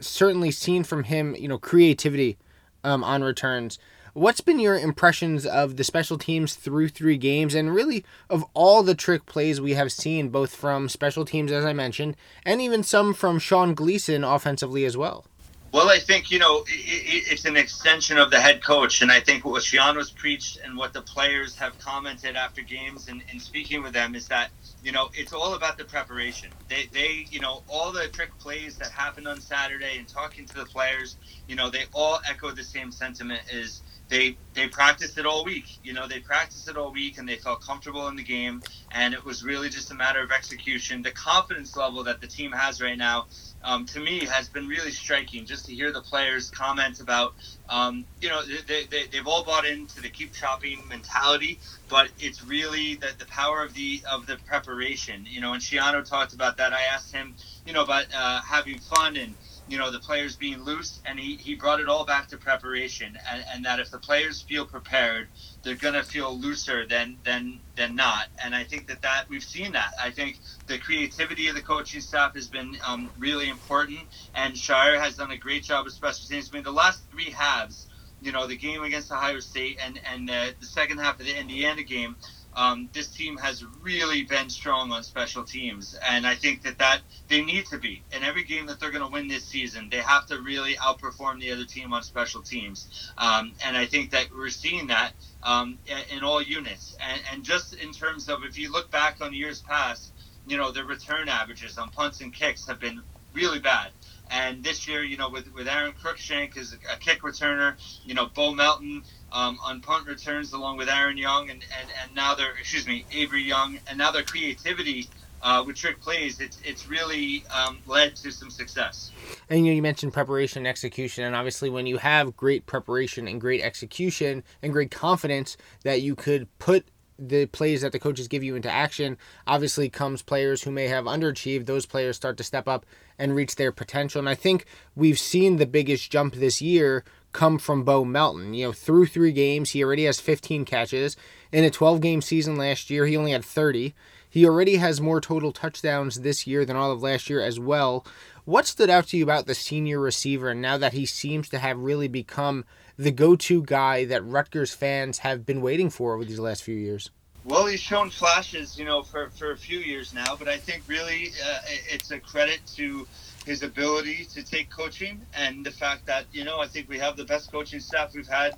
certainly 0.00 0.50
seen 0.50 0.82
from 0.82 1.04
him, 1.04 1.36
you 1.36 1.46
know, 1.46 1.58
creativity 1.58 2.36
um, 2.82 3.04
on 3.04 3.22
returns. 3.22 3.78
What's 4.14 4.42
been 4.42 4.58
your 4.58 4.78
impressions 4.78 5.46
of 5.46 5.78
the 5.78 5.84
special 5.84 6.18
teams 6.18 6.54
through 6.54 6.88
three 6.88 7.16
games 7.16 7.54
and 7.54 7.74
really 7.74 8.04
of 8.28 8.44
all 8.52 8.82
the 8.82 8.94
trick 8.94 9.24
plays 9.24 9.58
we 9.58 9.72
have 9.72 9.90
seen, 9.90 10.28
both 10.28 10.54
from 10.54 10.90
special 10.90 11.24
teams, 11.24 11.50
as 11.50 11.64
I 11.64 11.72
mentioned, 11.72 12.16
and 12.44 12.60
even 12.60 12.82
some 12.82 13.14
from 13.14 13.38
Sean 13.38 13.72
Gleason 13.72 14.22
offensively 14.22 14.84
as 14.84 14.98
well? 14.98 15.24
Well, 15.72 15.88
I 15.88 15.98
think 15.98 16.30
you 16.30 16.38
know 16.38 16.64
it's 16.68 17.46
an 17.46 17.56
extension 17.56 18.18
of 18.18 18.30
the 18.30 18.38
head 18.38 18.62
coach, 18.62 19.00
and 19.00 19.10
I 19.10 19.20
think 19.20 19.46
what 19.46 19.62
Schiano's 19.62 20.10
preached 20.10 20.58
and 20.62 20.76
what 20.76 20.92
the 20.92 21.00
players 21.00 21.56
have 21.56 21.78
commented 21.78 22.36
after 22.36 22.60
games 22.60 23.08
and, 23.08 23.22
and 23.30 23.40
speaking 23.40 23.82
with 23.82 23.94
them 23.94 24.14
is 24.14 24.28
that 24.28 24.50
you 24.84 24.92
know 24.92 25.08
it's 25.14 25.32
all 25.32 25.54
about 25.54 25.78
the 25.78 25.84
preparation. 25.84 26.50
They, 26.68 26.90
they, 26.92 27.24
you 27.30 27.40
know, 27.40 27.62
all 27.66 27.90
the 27.90 28.08
trick 28.08 28.38
plays 28.38 28.76
that 28.76 28.90
happened 28.90 29.26
on 29.26 29.40
Saturday 29.40 29.96
and 29.96 30.06
talking 30.06 30.44
to 30.44 30.54
the 30.54 30.66
players, 30.66 31.16
you 31.48 31.56
know, 31.56 31.70
they 31.70 31.84
all 31.94 32.20
echo 32.28 32.50
the 32.50 32.64
same 32.64 32.92
sentiment: 32.92 33.40
is 33.50 33.80
they 34.12 34.36
they 34.52 34.68
practiced 34.68 35.16
it 35.16 35.24
all 35.24 35.42
week. 35.42 35.64
You 35.82 35.94
know, 35.94 36.06
they 36.06 36.20
practiced 36.20 36.68
it 36.68 36.76
all 36.76 36.92
week 36.92 37.16
and 37.16 37.26
they 37.26 37.36
felt 37.36 37.62
comfortable 37.62 38.08
in 38.08 38.16
the 38.16 38.22
game. 38.22 38.62
And 38.90 39.14
it 39.14 39.24
was 39.24 39.42
really 39.42 39.70
just 39.70 39.90
a 39.90 39.94
matter 39.94 40.20
of 40.20 40.30
execution. 40.30 41.00
The 41.00 41.12
confidence 41.12 41.74
level 41.74 42.04
that 42.04 42.20
the 42.20 42.26
team 42.26 42.52
has 42.52 42.82
right 42.82 42.98
now, 42.98 43.28
um, 43.64 43.86
to 43.86 44.00
me, 44.00 44.26
has 44.26 44.50
been 44.50 44.68
really 44.68 44.90
striking. 44.90 45.46
Just 45.46 45.64
to 45.66 45.74
hear 45.74 45.92
the 45.92 46.02
players 46.02 46.50
comment 46.50 47.00
about, 47.00 47.32
um, 47.70 48.04
you 48.20 48.28
know, 48.28 48.42
they, 48.68 48.84
they, 48.84 49.06
they've 49.06 49.26
all 49.26 49.44
bought 49.44 49.64
into 49.64 50.02
the 50.02 50.10
keep 50.10 50.34
chopping 50.34 50.86
mentality, 50.90 51.58
but 51.88 52.10
it's 52.18 52.44
really 52.44 52.96
the, 52.96 53.12
the 53.18 53.26
power 53.26 53.62
of 53.62 53.72
the 53.72 54.02
of 54.12 54.26
the 54.26 54.36
preparation. 54.46 55.26
You 55.26 55.40
know, 55.40 55.54
and 55.54 55.62
Schiano 55.62 56.06
talked 56.06 56.34
about 56.34 56.58
that. 56.58 56.74
I 56.74 56.82
asked 56.92 57.14
him, 57.14 57.34
you 57.66 57.72
know, 57.72 57.82
about 57.82 58.04
uh, 58.14 58.42
having 58.42 58.78
fun 58.78 59.16
and 59.16 59.34
you 59.72 59.78
know 59.78 59.90
the 59.90 60.00
players 60.00 60.36
being 60.36 60.62
loose 60.62 61.00
and 61.06 61.18
he, 61.18 61.36
he 61.36 61.54
brought 61.54 61.80
it 61.80 61.88
all 61.88 62.04
back 62.04 62.28
to 62.28 62.36
preparation. 62.36 63.16
And, 63.32 63.42
and 63.50 63.64
that 63.64 63.80
if 63.80 63.90
the 63.90 63.98
players 63.98 64.42
feel 64.42 64.66
prepared 64.66 65.28
they're 65.62 65.76
going 65.76 65.94
to 65.94 66.02
feel 66.02 66.38
looser 66.38 66.86
than 66.86 67.16
than 67.24 67.62
than 67.74 67.96
not. 67.96 68.26
And 68.44 68.54
i 68.54 68.64
think 68.64 68.86
that 68.88 69.00
that 69.00 69.24
we've 69.30 69.42
seen 69.42 69.72
that. 69.72 69.92
I 69.98 70.10
think 70.10 70.36
the 70.66 70.76
creativity 70.78 71.48
of 71.48 71.54
the 71.54 71.62
coaching 71.62 72.02
staff 72.02 72.34
has 72.34 72.48
been 72.48 72.76
um, 72.86 73.12
really 73.16 73.48
important 73.48 74.00
and 74.34 74.52
Scheier 74.52 75.00
has 75.00 75.16
done 75.16 75.30
a 75.30 75.38
great 75.38 75.62
job 75.62 75.86
of 75.86 75.92
special 75.94 76.28
teams. 76.28 76.50
I 76.52 76.56
mean 76.56 76.64
the 76.64 76.70
last 76.70 77.10
three 77.10 77.30
halves 77.30 77.86
you 78.20 78.30
know 78.30 78.46
the 78.46 78.56
game 78.56 78.82
against 78.82 79.10
ohio 79.10 79.40
state 79.40 79.78
and 79.82 79.98
and 80.12 80.28
the 80.28 80.66
second 80.66 80.98
half 80.98 81.18
of 81.18 81.24
the 81.24 81.40
indiana 81.40 81.82
game 81.82 82.14
um, 82.54 82.88
this 82.92 83.08
team 83.08 83.36
has 83.38 83.64
really 83.82 84.22
been 84.24 84.50
strong 84.50 84.92
on 84.92 85.02
special 85.02 85.44
teams, 85.44 85.98
and 86.08 86.26
I 86.26 86.34
think 86.34 86.62
that 86.62 86.78
that 86.78 87.00
they 87.28 87.42
need 87.42 87.66
to 87.66 87.78
be 87.78 88.02
in 88.14 88.22
every 88.22 88.44
game 88.44 88.66
that 88.66 88.80
they're 88.80 88.90
going 88.90 89.04
to 89.04 89.10
win 89.10 89.28
this 89.28 89.44
season. 89.44 89.88
They 89.90 89.98
have 89.98 90.26
to 90.26 90.40
really 90.40 90.74
outperform 90.74 91.40
the 91.40 91.52
other 91.52 91.64
team 91.64 91.92
on 91.92 92.02
special 92.02 92.42
teams, 92.42 93.12
um, 93.18 93.52
and 93.64 93.76
I 93.76 93.86
think 93.86 94.10
that 94.10 94.26
we're 94.36 94.50
seeing 94.50 94.88
that 94.88 95.12
um, 95.42 95.78
in 96.14 96.22
all 96.22 96.42
units. 96.42 96.96
And, 97.00 97.22
and 97.32 97.44
just 97.44 97.74
in 97.74 97.92
terms 97.92 98.28
of 98.28 98.44
if 98.44 98.58
you 98.58 98.70
look 98.70 98.90
back 98.90 99.20
on 99.20 99.32
years 99.32 99.60
past, 99.60 100.12
you 100.46 100.56
know 100.56 100.72
the 100.72 100.84
return 100.84 101.28
averages 101.28 101.78
on 101.78 101.90
punts 101.90 102.20
and 102.20 102.32
kicks 102.32 102.66
have 102.66 102.80
been 102.80 103.02
really 103.34 103.58
bad. 103.58 103.90
And 104.30 104.64
this 104.64 104.88
year, 104.88 105.04
you 105.04 105.16
know, 105.16 105.28
with, 105.28 105.52
with 105.52 105.68
Aaron 105.68 105.92
Cruikshank 105.92 106.56
as 106.56 106.72
a 106.72 106.96
kick 106.96 107.22
returner, 107.22 107.74
you 108.04 108.14
know, 108.14 108.26
Bo 108.26 108.54
Melton 108.54 109.02
um, 109.32 109.58
on 109.64 109.80
punt 109.80 110.06
returns 110.06 110.52
along 110.52 110.76
with 110.76 110.88
Aaron 110.88 111.16
Young 111.16 111.50
and, 111.50 111.64
and, 111.80 111.88
and 112.02 112.14
now 112.14 112.34
their 112.34 112.52
excuse 112.58 112.86
me 112.86 113.04
Avery 113.12 113.42
Young 113.42 113.78
and 113.88 113.98
now 113.98 114.10
their 114.10 114.22
creativity 114.22 115.08
uh, 115.42 115.62
with 115.66 115.76
trick 115.76 116.00
plays 116.00 116.40
it's 116.40 116.58
it's 116.64 116.88
really 116.88 117.44
um, 117.54 117.78
led 117.86 118.14
to 118.16 118.30
some 118.30 118.50
success. 118.50 119.10
And 119.48 119.66
you, 119.66 119.72
you 119.72 119.82
mentioned 119.82 120.12
preparation 120.12 120.58
and 120.60 120.66
execution, 120.68 121.24
and 121.24 121.34
obviously 121.34 121.70
when 121.70 121.86
you 121.86 121.98
have 121.98 122.36
great 122.36 122.66
preparation 122.66 123.26
and 123.26 123.40
great 123.40 123.60
execution 123.60 124.44
and 124.62 124.72
great 124.72 124.90
confidence 124.90 125.56
that 125.82 126.02
you 126.02 126.14
could 126.14 126.46
put 126.58 126.86
the 127.18 127.46
plays 127.46 127.82
that 127.82 127.92
the 127.92 127.98
coaches 127.98 128.26
give 128.26 128.42
you 128.42 128.56
into 128.56 128.70
action 128.70 129.16
obviously 129.46 129.88
comes 129.88 130.22
players 130.22 130.62
who 130.62 130.70
may 130.70 130.88
have 130.88 131.04
underachieved 131.04 131.66
those 131.66 131.86
players 131.86 132.16
start 132.16 132.36
to 132.36 132.42
step 132.42 132.66
up 132.66 132.84
and 133.18 133.36
reach 133.36 133.54
their 133.56 133.70
potential 133.70 134.18
and 134.18 134.28
i 134.28 134.34
think 134.34 134.64
we've 134.96 135.18
seen 135.18 135.56
the 135.56 135.66
biggest 135.66 136.10
jump 136.10 136.34
this 136.34 136.60
year 136.60 137.04
come 137.32 137.58
from 137.58 137.84
Bo 137.84 138.04
Melton. 138.04 138.54
You 138.54 138.66
know, 138.66 138.72
through 138.72 139.06
three 139.06 139.32
games, 139.32 139.70
he 139.70 139.82
already 139.82 140.04
has 140.04 140.20
15 140.20 140.64
catches. 140.64 141.16
In 141.50 141.64
a 141.64 141.70
12 141.70 142.00
game 142.00 142.22
season 142.22 142.56
last 142.56 142.90
year, 142.90 143.06
he 143.06 143.16
only 143.16 143.32
had 143.32 143.44
30. 143.44 143.94
He 144.28 144.46
already 144.46 144.76
has 144.76 145.00
more 145.00 145.20
total 145.20 145.52
touchdowns 145.52 146.20
this 146.20 146.46
year 146.46 146.64
than 146.64 146.76
all 146.76 146.90
of 146.90 147.02
last 147.02 147.28
year 147.28 147.40
as 147.40 147.60
well. 147.60 148.06
What 148.44 148.66
stood 148.66 148.90
out 148.90 149.08
to 149.08 149.16
you 149.16 149.24
about 149.24 149.46
the 149.46 149.54
senior 149.54 150.00
receiver 150.00 150.48
and 150.48 150.62
now 150.62 150.78
that 150.78 150.94
he 150.94 151.06
seems 151.06 151.48
to 151.50 151.58
have 151.58 151.78
really 151.78 152.08
become 152.08 152.64
the 152.96 153.10
go 153.10 153.36
to 153.36 153.62
guy 153.62 154.04
that 154.06 154.24
Rutgers 154.24 154.74
fans 154.74 155.18
have 155.18 155.44
been 155.44 155.60
waiting 155.60 155.90
for 155.90 156.14
over 156.14 156.24
these 156.24 156.38
last 156.38 156.62
few 156.62 156.74
years? 156.74 157.10
Well, 157.44 157.66
he's 157.66 157.80
shown 157.80 158.10
flashes, 158.10 158.78
you 158.78 158.84
know, 158.84 159.02
for, 159.02 159.30
for 159.30 159.50
a 159.50 159.56
few 159.56 159.80
years 159.80 160.14
now, 160.14 160.36
but 160.36 160.48
I 160.48 160.56
think 160.56 160.84
really 160.86 161.32
uh, 161.44 161.58
it's 161.90 162.10
a 162.12 162.20
credit 162.20 162.60
to 162.76 163.06
his 163.44 163.62
ability 163.62 164.24
to 164.34 164.42
take 164.42 164.70
coaching 164.70 165.26
and 165.34 165.64
the 165.66 165.70
fact 165.70 166.06
that 166.06 166.26
you 166.32 166.44
know 166.44 166.60
I 166.60 166.66
think 166.66 166.88
we 166.88 166.98
have 166.98 167.16
the 167.16 167.24
best 167.24 167.50
coaching 167.50 167.80
staff 167.80 168.12
we've 168.14 168.28
had, 168.28 168.54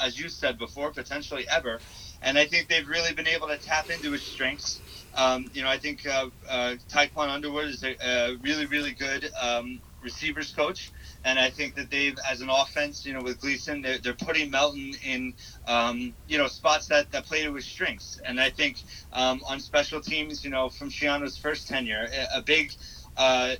as 0.00 0.18
you 0.18 0.28
said 0.28 0.58
before, 0.58 0.92
potentially 0.92 1.46
ever, 1.48 1.80
and 2.22 2.38
I 2.38 2.46
think 2.46 2.68
they've 2.68 2.88
really 2.88 3.14
been 3.14 3.28
able 3.28 3.48
to 3.48 3.58
tap 3.58 3.90
into 3.90 4.12
his 4.12 4.24
strengths. 4.24 4.82
Um, 5.14 5.50
you 5.52 5.62
know, 5.62 5.68
I 5.68 5.78
think 5.78 6.06
uh, 6.06 6.28
uh, 6.48 6.74
Tiquan 6.88 7.28
Underwood 7.28 7.66
is 7.66 7.84
a, 7.84 7.94
a 8.04 8.36
really 8.36 8.66
really 8.66 8.92
good 8.92 9.30
um, 9.40 9.80
receivers 10.04 10.52
coach. 10.52 10.92
And 11.24 11.38
I 11.38 11.50
think 11.50 11.74
that 11.76 11.90
they've, 11.90 12.16
as 12.30 12.42
an 12.42 12.50
offense, 12.50 13.04
you 13.04 13.14
know, 13.14 13.22
with 13.22 13.40
Gleason, 13.40 13.82
they're, 13.82 13.98
they're 13.98 14.14
putting 14.14 14.50
Melton 14.50 14.92
in, 15.02 15.34
um, 15.66 16.14
you 16.26 16.38
know, 16.38 16.46
spots 16.46 16.86
that, 16.88 17.10
that 17.12 17.24
play 17.24 17.42
to 17.42 17.54
his 17.54 17.66
strengths. 17.66 18.20
And 18.24 18.38
I 18.38 18.50
think 18.50 18.76
um, 19.12 19.42
on 19.48 19.58
special 19.58 20.00
teams, 20.00 20.44
you 20.44 20.50
know, 20.50 20.68
from 20.68 20.90
Schiano's 20.90 21.38
first 21.38 21.66
tenure, 21.66 22.06
a, 22.12 22.38
a 22.38 22.42
big 22.42 22.70
uh, 23.16 23.54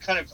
kind 0.00 0.18
of 0.18 0.32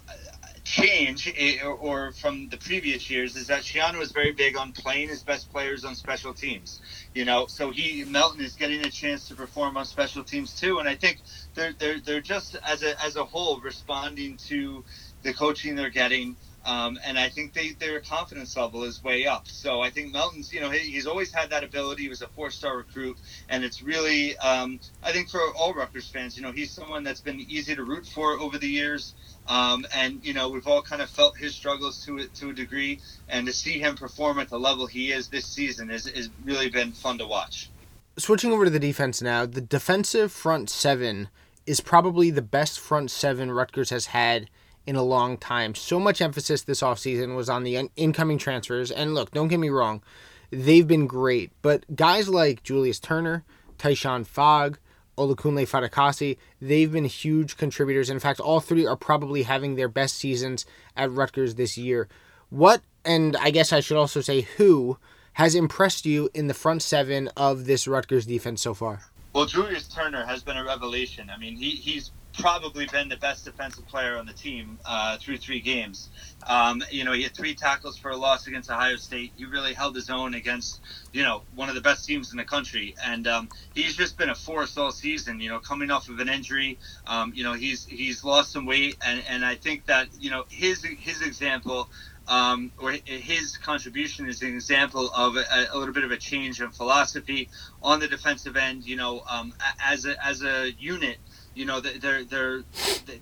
change 0.65 1.33
eh, 1.39 1.63
or, 1.63 2.13
from 2.13 2.49
the 2.49 2.57
previous 2.57 3.09
years 3.09 3.37
is 3.37 3.47
that 3.47 3.63
Schiano 3.63 3.99
was 3.99 4.11
very 4.13 4.33
big 4.33 4.57
on 4.57 4.73
playing 4.73 5.09
his 5.09 5.23
best 5.23 5.51
players 5.53 5.85
on 5.85 5.95
special 5.95 6.35
teams. 6.35 6.81
You 7.15 7.25
know, 7.25 7.47
so 7.47 7.71
he 7.71 8.05
Melton 8.05 8.41
is 8.41 8.55
getting 8.57 8.81
a 8.85 8.91
chance 8.91 9.29
to 9.29 9.35
perform 9.35 9.77
on 9.77 9.85
special 9.85 10.25
teams 10.25 10.55
too, 10.55 10.79
and 10.81 10.89
I 10.89 10.97
think 10.97 11.21
they're 11.55 11.75
they're 11.79 12.01
they're 12.01 12.21
just 12.21 12.57
as 12.67 12.83
a 12.83 13.01
as 13.03 13.17
a 13.17 13.25
whole 13.25 13.61
responding 13.61 14.37
to 14.49 14.85
the 15.23 15.33
coaching 15.33 15.77
they're 15.77 15.91
getting. 15.91 16.37
Um, 16.67 16.99
and 17.05 17.19
I 17.19 17.29
think 17.29 17.55
they, 17.55 17.71
their 17.71 18.01
confidence 18.01 18.57
level 18.57 18.85
is 18.85 19.03
way 19.03 19.27
up. 19.27 19.47
So 19.47 19.81
I 19.81 19.91
think 19.91 20.13
Melton's, 20.13 20.53
you 20.53 20.61
know, 20.61 20.69
he, 20.69 20.79
he's 20.79 21.07
always 21.07 21.33
had 21.33 21.49
that 21.51 21.63
ability. 21.63 22.03
He 22.03 22.09
was 22.09 22.23
a 22.23 22.29
four-star 22.29 22.77
recruit, 22.77 23.17
and 23.49 23.65
it's 23.65 23.83
really, 23.83 24.37
um, 24.39 24.81
I 25.03 25.13
think 25.13 25.31
for 25.31 25.41
all 25.55 25.73
Rutgers 25.73 26.09
fans, 26.09 26.37
you 26.37 26.43
know, 26.43 26.53
he's 26.53 26.73
someone 26.73 27.05
that's 27.05 27.21
been 27.21 27.41
easy 27.41 27.77
to 27.77 27.85
root 27.85 28.07
for 28.07 28.33
over 28.33 28.59
the 28.59 28.69
years. 28.69 29.15
Um, 29.49 29.87
and 29.95 30.25
you 30.25 30.35
know 30.35 30.49
we've 30.49 30.67
all 30.67 30.83
kind 30.83 31.01
of 31.01 31.09
felt 31.09 31.37
his 31.37 31.55
struggles 31.55 32.05
to 32.05 32.19
it 32.19 32.35
to 32.35 32.51
a 32.51 32.53
degree, 32.53 33.01
and 33.29 33.47
to 33.47 33.53
see 33.53 33.79
him 33.79 33.95
perform 33.95 34.41
at 34.41 34.49
the 34.49 34.59
level 34.59 34.87
he 34.87 35.13
is 35.13 35.29
this 35.29 35.47
season 35.47 35.89
is 35.89 36.09
is 36.09 36.31
really 36.45 36.69
been 36.69 36.91
fun 36.91 37.19
to 37.19 37.27
watch. 37.27 37.71
Switching 38.17 38.51
over 38.51 38.65
to 38.65 38.71
the 38.71 38.81
defense 38.81 39.23
now, 39.23 39.47
the 39.47 39.61
defensive 39.61 40.33
front 40.33 40.69
seven 40.69 41.29
is 41.65 41.81
probably 41.81 42.31
the 42.31 42.43
best 42.43 42.81
front 42.81 43.11
seven 43.11 43.53
Rutgers 43.53 43.91
has 43.91 44.07
had 44.07 44.49
in 44.87 44.97
a 44.97 45.03
long 45.03 45.37
time. 45.37 45.75
So 45.75 45.99
much 45.99 46.21
emphasis 46.21 46.63
this 46.63 46.81
offseason 46.81 47.37
was 47.37 47.49
on 47.49 47.65
the 47.65 47.91
incoming 47.97 48.39
transfers, 48.39 48.91
and 48.91 49.15
look, 49.15 49.33
don't 49.33 49.49
get 49.49 49.61
me 49.61 49.69
wrong, 49.69 50.03
they've 50.51 50.87
been 50.87 51.07
great, 51.07 51.51
but 51.63 51.85
guys 51.95 52.29
like 52.29 52.63
Julius 52.63 53.01
Turner, 53.01 53.45
Tyshon 53.79 54.27
Fogg, 54.27 54.79
Olakunle 55.19 55.67
Fatukasi, 55.69 56.37
they've 56.61 56.93
been 56.93 57.07
huge 57.07 57.57
contributors. 57.57 58.11
In 58.11 58.19
fact, 58.19 58.39
all 58.39 58.61
three 58.61 58.87
are 58.87 58.97
probably 58.97 59.43
having 59.43 59.75
their 59.75 59.89
best 59.89 60.17
seasons 60.17 60.67
at 60.97 61.11
Rutgers 61.11 61.55
this 61.55 61.77
year. 61.79 62.09
What, 62.51 62.83
and 63.05 63.37
I 63.37 63.51
guess 63.51 63.73
I 63.73 63.81
should 63.81 63.97
also 63.97 64.21
say 64.21 64.43
who, 64.43 64.99
has 65.35 65.55
impressed 65.55 66.07
you 66.07 66.31
in 66.33 66.47
the 66.47 66.55
front 66.55 66.83
seven 66.83 67.29
of 67.37 67.67
this 67.67 67.87
Rutgers 67.87 68.25
defense 68.25 68.63
so 68.63 68.73
far? 68.73 69.11
Well, 69.35 69.45
Julius 69.45 69.87
Turner 69.87 70.25
has 70.25 70.43
been 70.43 70.57
a 70.57 70.65
revelation. 70.65 71.29
I 71.29 71.37
mean, 71.37 71.57
he, 71.57 71.71
he's 71.71 72.11
probably 72.39 72.87
been 72.87 73.09
the 73.09 73.17
best 73.17 73.45
defensive 73.45 73.87
player 73.89 74.17
on 74.17 74.27
the 74.27 74.33
team 74.33 74.79
uh, 74.85 75.17
through 75.19 75.39
three 75.39 75.61
games. 75.61 76.09
Um, 76.47 76.83
you 76.91 77.05
know, 77.05 77.13
he 77.13 77.23
had 77.23 77.35
three 77.35 77.55
tackles 77.55 77.97
for 77.97 78.11
a 78.11 78.17
loss 78.17 78.47
against 78.47 78.71
Ohio 78.71 78.97
State. 78.97 79.33
He 79.37 79.45
really 79.45 79.73
held 79.73 79.95
his 79.95 80.11
own 80.11 80.35
against, 80.35 80.81
you 81.13 81.23
know, 81.23 81.43
one 81.55 81.69
of 81.69 81.75
the 81.75 81.81
best 81.81 82.07
teams 82.07 82.31
in 82.31 82.37
the 82.37 82.45
country. 82.45 82.95
And 83.05 83.27
um, 83.27 83.49
he's 83.75 83.97
just 83.97 84.19
been 84.19 84.31
a 84.31 84.35
force 84.35 84.77
all 84.77 84.93
season. 84.93 85.41
You 85.41 85.49
know, 85.49 85.59
coming 85.59 85.91
off 85.91 86.09
of 86.09 86.19
an 86.19 86.29
injury, 86.29 86.79
um, 87.07 87.33
you 87.35 87.45
know, 87.45 87.55
he's 87.55 87.85
he's 87.87 88.25
lost 88.25 88.53
some 88.53 88.67
weight, 88.67 88.97
and, 89.05 89.23
and 89.29 89.45
I 89.45 89.55
think 89.55 89.87
that 89.87 90.09
you 90.19 90.31
know 90.31 90.45
his 90.49 90.85
his 90.85 91.23
example 91.23 91.89
um, 92.29 92.73
or 92.79 92.93
his 93.05 93.57
contribution 93.57 94.29
is 94.29 94.43
an 94.43 94.49
example 94.49 95.11
of 95.15 95.37
a, 95.37 95.45
a, 95.73 95.79
little 95.79 95.95
bit 95.95 96.05
of 96.05 96.11
a 96.11 96.17
change 96.17 96.61
in 96.61 96.71
philosophy 96.71 97.49
on 97.83 98.01
the 98.01 98.09
defensive 98.09 98.57
end. 98.57 98.85
You 98.85 98.97
know, 98.97 99.23
um, 99.29 99.55
as 99.85 100.07
a 100.07 100.25
as 100.25 100.43
a 100.43 100.73
unit, 100.73 101.19
you 101.57 101.65
know 101.65 101.81
they're 101.81 102.25
they're 102.25 102.63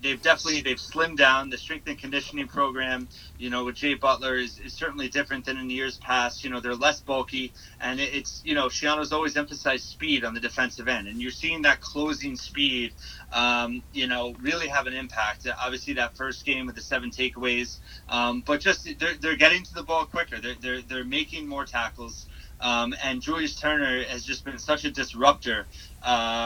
they've 0.01 0.21
definitely 0.21 0.61
they've 0.61 0.77
slimmed 0.77 1.17
down. 1.17 1.49
The 1.49 1.57
strength 1.57 1.87
and 1.87 1.97
conditioning 1.97 2.47
program 2.47 3.07
you 3.37 3.49
know 3.49 3.63
with 3.63 3.75
jay 3.75 3.93
butler 3.93 4.35
is, 4.35 4.59
is 4.59 4.73
certainly 4.73 5.07
different 5.07 5.45
than 5.45 5.57
in 5.57 5.69
years 5.69 5.97
past. 5.97 6.43
You 6.43 6.49
know 6.49 6.59
they're 6.59 6.75
less 6.75 6.99
bulky 6.99 7.53
and 7.79 7.99
it's 7.99 8.41
you 8.43 8.53
know 8.53 8.67
Schiano's 8.67 9.13
always 9.13 9.37
emphasized 9.37 9.85
speed 9.85 10.25
on 10.25 10.33
the 10.33 10.41
defensive 10.41 10.87
end 10.89 11.07
and 11.07 11.21
you're 11.21 11.31
seeing 11.31 11.61
that 11.61 11.79
closing 11.79 12.35
speed 12.35 12.91
um, 13.31 13.81
you 13.93 14.07
know 14.07 14.35
really 14.41 14.67
have 14.67 14.85
an 14.85 14.93
impact. 14.93 15.47
Obviously 15.63 15.93
that 15.93 16.17
first 16.17 16.45
game 16.45 16.65
with 16.65 16.75
the 16.75 16.81
seven 16.81 17.09
takeaways 17.09 17.77
um, 18.09 18.43
but 18.45 18.59
just 18.59 18.99
they're, 18.99 19.15
they're 19.15 19.37
getting 19.37 19.63
to 19.63 19.73
the 19.73 19.83
ball 19.83 20.05
quicker. 20.05 20.41
They're, 20.41 20.55
they're, 20.61 20.81
they're 20.81 21.05
making 21.05 21.47
more 21.47 21.65
tackles 21.65 22.27
um, 22.61 22.95
and 23.03 23.21
Julius 23.21 23.55
Turner 23.55 24.03
has 24.03 24.23
just 24.23 24.45
been 24.45 24.57
such 24.57 24.85
a 24.85 24.91
disruptor 24.91 25.67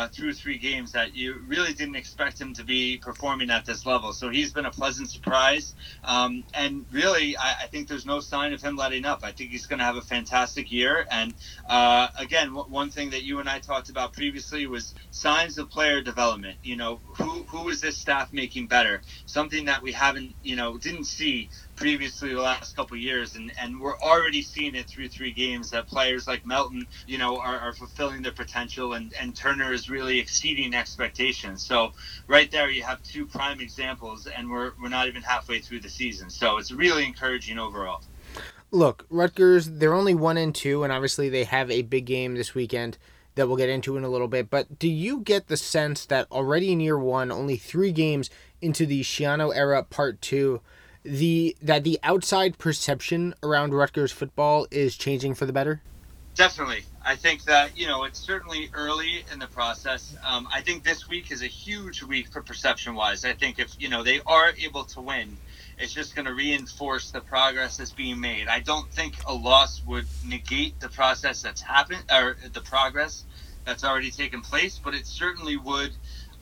through 0.08 0.34
three 0.34 0.58
games 0.58 0.94
that 0.94 1.16
you 1.16 1.42
really 1.48 1.74
didn't 1.74 1.96
expect 1.96 2.40
him 2.40 2.54
to 2.54 2.64
be 2.64 2.98
performing 2.98 3.50
at 3.50 3.66
this 3.66 3.86
level. 3.86 4.14
So 4.14 4.30
he's 4.30 4.54
been 4.54 4.66
a 4.66 4.72
pleasant 4.72 5.10
surprise. 5.10 5.76
Um, 6.04 6.44
and 6.54 6.86
really, 6.92 7.38
I, 7.38 7.56
I, 7.64 7.68
think 7.68 7.88
there's 7.88 8.06
no 8.06 8.20
sign 8.22 8.54
of 8.54 8.62
him 8.62 8.76
letting 8.76 9.06
up. 9.06 9.20
I 9.24 9.32
think 9.32 9.52
he's 9.52 9.66
going 9.66 9.80
to 9.80 9.86
have 9.86 9.98
a 9.98 10.02
fantastic 10.02 10.72
year. 10.72 11.06
And 11.12 11.34
uh, 11.68 12.08
again, 12.18 12.48
w- 12.54 12.72
one 12.72 12.90
thing 12.90 13.10
that 13.12 13.24
you 13.24 13.40
and 13.40 13.50
I 13.50 13.60
talked 13.60 13.90
about 13.90 14.14
previously 14.14 14.66
was 14.66 14.96
signs 15.12 15.58
of 15.58 15.70
player 15.70 16.02
development. 16.02 16.58
You 16.64 16.78
know, 16.78 17.02
who, 17.18 17.44
who 17.44 17.70
is 17.70 17.82
this 17.82 17.98
staff 17.98 18.32
making 18.32 18.68
better? 18.68 19.02
Something 19.26 19.66
that 19.66 19.82
we 19.82 19.92
haven't, 19.92 20.36
you 20.42 20.56
know, 20.56 20.78
didn't 20.78 21.06
see 21.06 21.50
previously 21.80 22.34
the 22.34 22.42
last 22.42 22.76
couple 22.76 22.98
years, 22.98 23.38
and, 23.38 23.54
and 23.58 23.80
we're 23.80 23.98
already 24.00 24.42
seeing 24.42 24.76
it 24.76 24.86
through 24.86 25.08
three 25.08 25.32
games 25.32 25.72
that 25.72 25.88
players 25.88 26.28
like 26.28 26.46
Melton, 26.46 26.86
you 27.08 27.18
know, 27.18 27.38
are, 27.38 27.58
are 27.58 27.74
fulfilling 27.74 28.22
their 28.22 28.34
potential, 28.34 28.94
and, 28.94 29.14
and 29.20 29.34
Turner 29.34 29.72
is 29.72 29.90
really 29.90 30.20
exceeding 30.20 30.74
expectations. 30.74 31.66
So 31.66 31.94
right 32.28 32.52
there, 32.52 32.70
you 32.70 32.84
have 32.84 33.02
two 33.04 33.26
prime 33.26 33.62
examples, 33.62 34.28
and 34.28 34.52
we're 34.52 34.74
we're 34.82 34.90
not 34.90 35.08
even 35.08 35.22
halfway 35.22 35.60
through 35.60 35.80
the 35.80 35.90
season. 35.90 36.30
So 36.30 36.58
it's 36.58 36.72
really 36.72 37.06
encouraging 37.06 37.58
overall. 37.58 38.02
Look, 38.72 39.06
Rutgers, 39.10 39.70
they're 39.70 39.94
only 39.94 40.14
one 40.14 40.38
and 40.38 40.54
two, 40.54 40.84
and 40.84 40.92
obviously 40.92 41.30
they 41.30 41.46
have 41.46 41.72
a 41.72 41.82
big 41.84 42.06
game 42.06 42.36
this 42.36 42.54
weekend 42.54 42.98
that 43.36 43.48
we'll 43.48 43.56
get 43.56 43.70
into 43.70 43.96
in 43.96 44.04
a 44.04 44.10
little 44.10 44.28
bit. 44.28 44.50
But 44.50 44.78
do 44.80 44.90
you 44.90 45.22
get 45.22 45.48
the 45.48 45.56
sense 45.56 46.06
that 46.08 46.28
already 46.30 46.74
in 46.74 46.82
year 46.82 47.00
one, 47.00 47.32
only 47.32 47.56
three 47.56 47.94
games 47.94 48.30
into 48.62 48.86
the 48.86 49.02
Schiano 49.02 49.56
era 49.56 49.82
part 49.82 50.22
two, 50.22 50.60
the 51.10 51.56
that 51.62 51.84
the 51.84 52.00
outside 52.04 52.58
perception 52.58 53.34
around 53.42 53.74
Rutgers 53.74 54.12
football 54.12 54.68
is 54.72 54.96
changing 54.96 55.34
for 55.34 55.46
the 55.46 55.54
better? 55.54 55.82
Definitely. 56.36 56.84
I 57.04 57.18
think 57.18 57.44
that, 57.46 57.78
you 57.78 57.86
know, 57.86 58.06
it's 58.06 58.20
certainly 58.20 58.70
early 58.74 59.26
in 59.34 59.40
the 59.40 59.48
process. 59.48 60.16
Um, 60.26 60.48
I 60.54 60.62
think 60.62 60.86
this 60.86 61.10
week 61.10 61.32
is 61.32 61.42
a 61.42 61.48
huge 61.48 62.02
week 62.02 62.30
for 62.32 62.42
perception 62.42 62.96
wise. 62.96 63.26
I 63.26 63.34
think 63.34 63.60
if, 63.60 63.76
you 63.78 63.90
know, 63.90 64.04
they 64.04 64.22
are 64.26 64.54
able 64.58 64.86
to 64.86 65.02
win, 65.02 65.36
it's 65.78 65.92
just 65.92 66.16
going 66.16 66.28
to 66.28 66.34
reinforce 66.34 67.12
the 67.12 67.20
progress 67.20 67.76
that's 67.78 67.92
being 67.92 68.22
made. 68.22 68.48
I 68.48 68.60
don't 68.60 68.90
think 68.90 69.16
a 69.28 69.34
loss 69.34 69.82
would 69.86 70.06
negate 70.26 70.80
the 70.80 70.88
process 70.88 71.42
that's 71.42 71.62
happened 71.62 72.04
or 72.10 72.38
the 72.54 72.62
progress 72.62 73.26
that's 73.66 73.84
already 73.84 74.12
taken 74.12 74.42
place, 74.42 74.80
but 74.82 74.94
it 74.94 75.06
certainly 75.08 75.58
would 75.58 75.92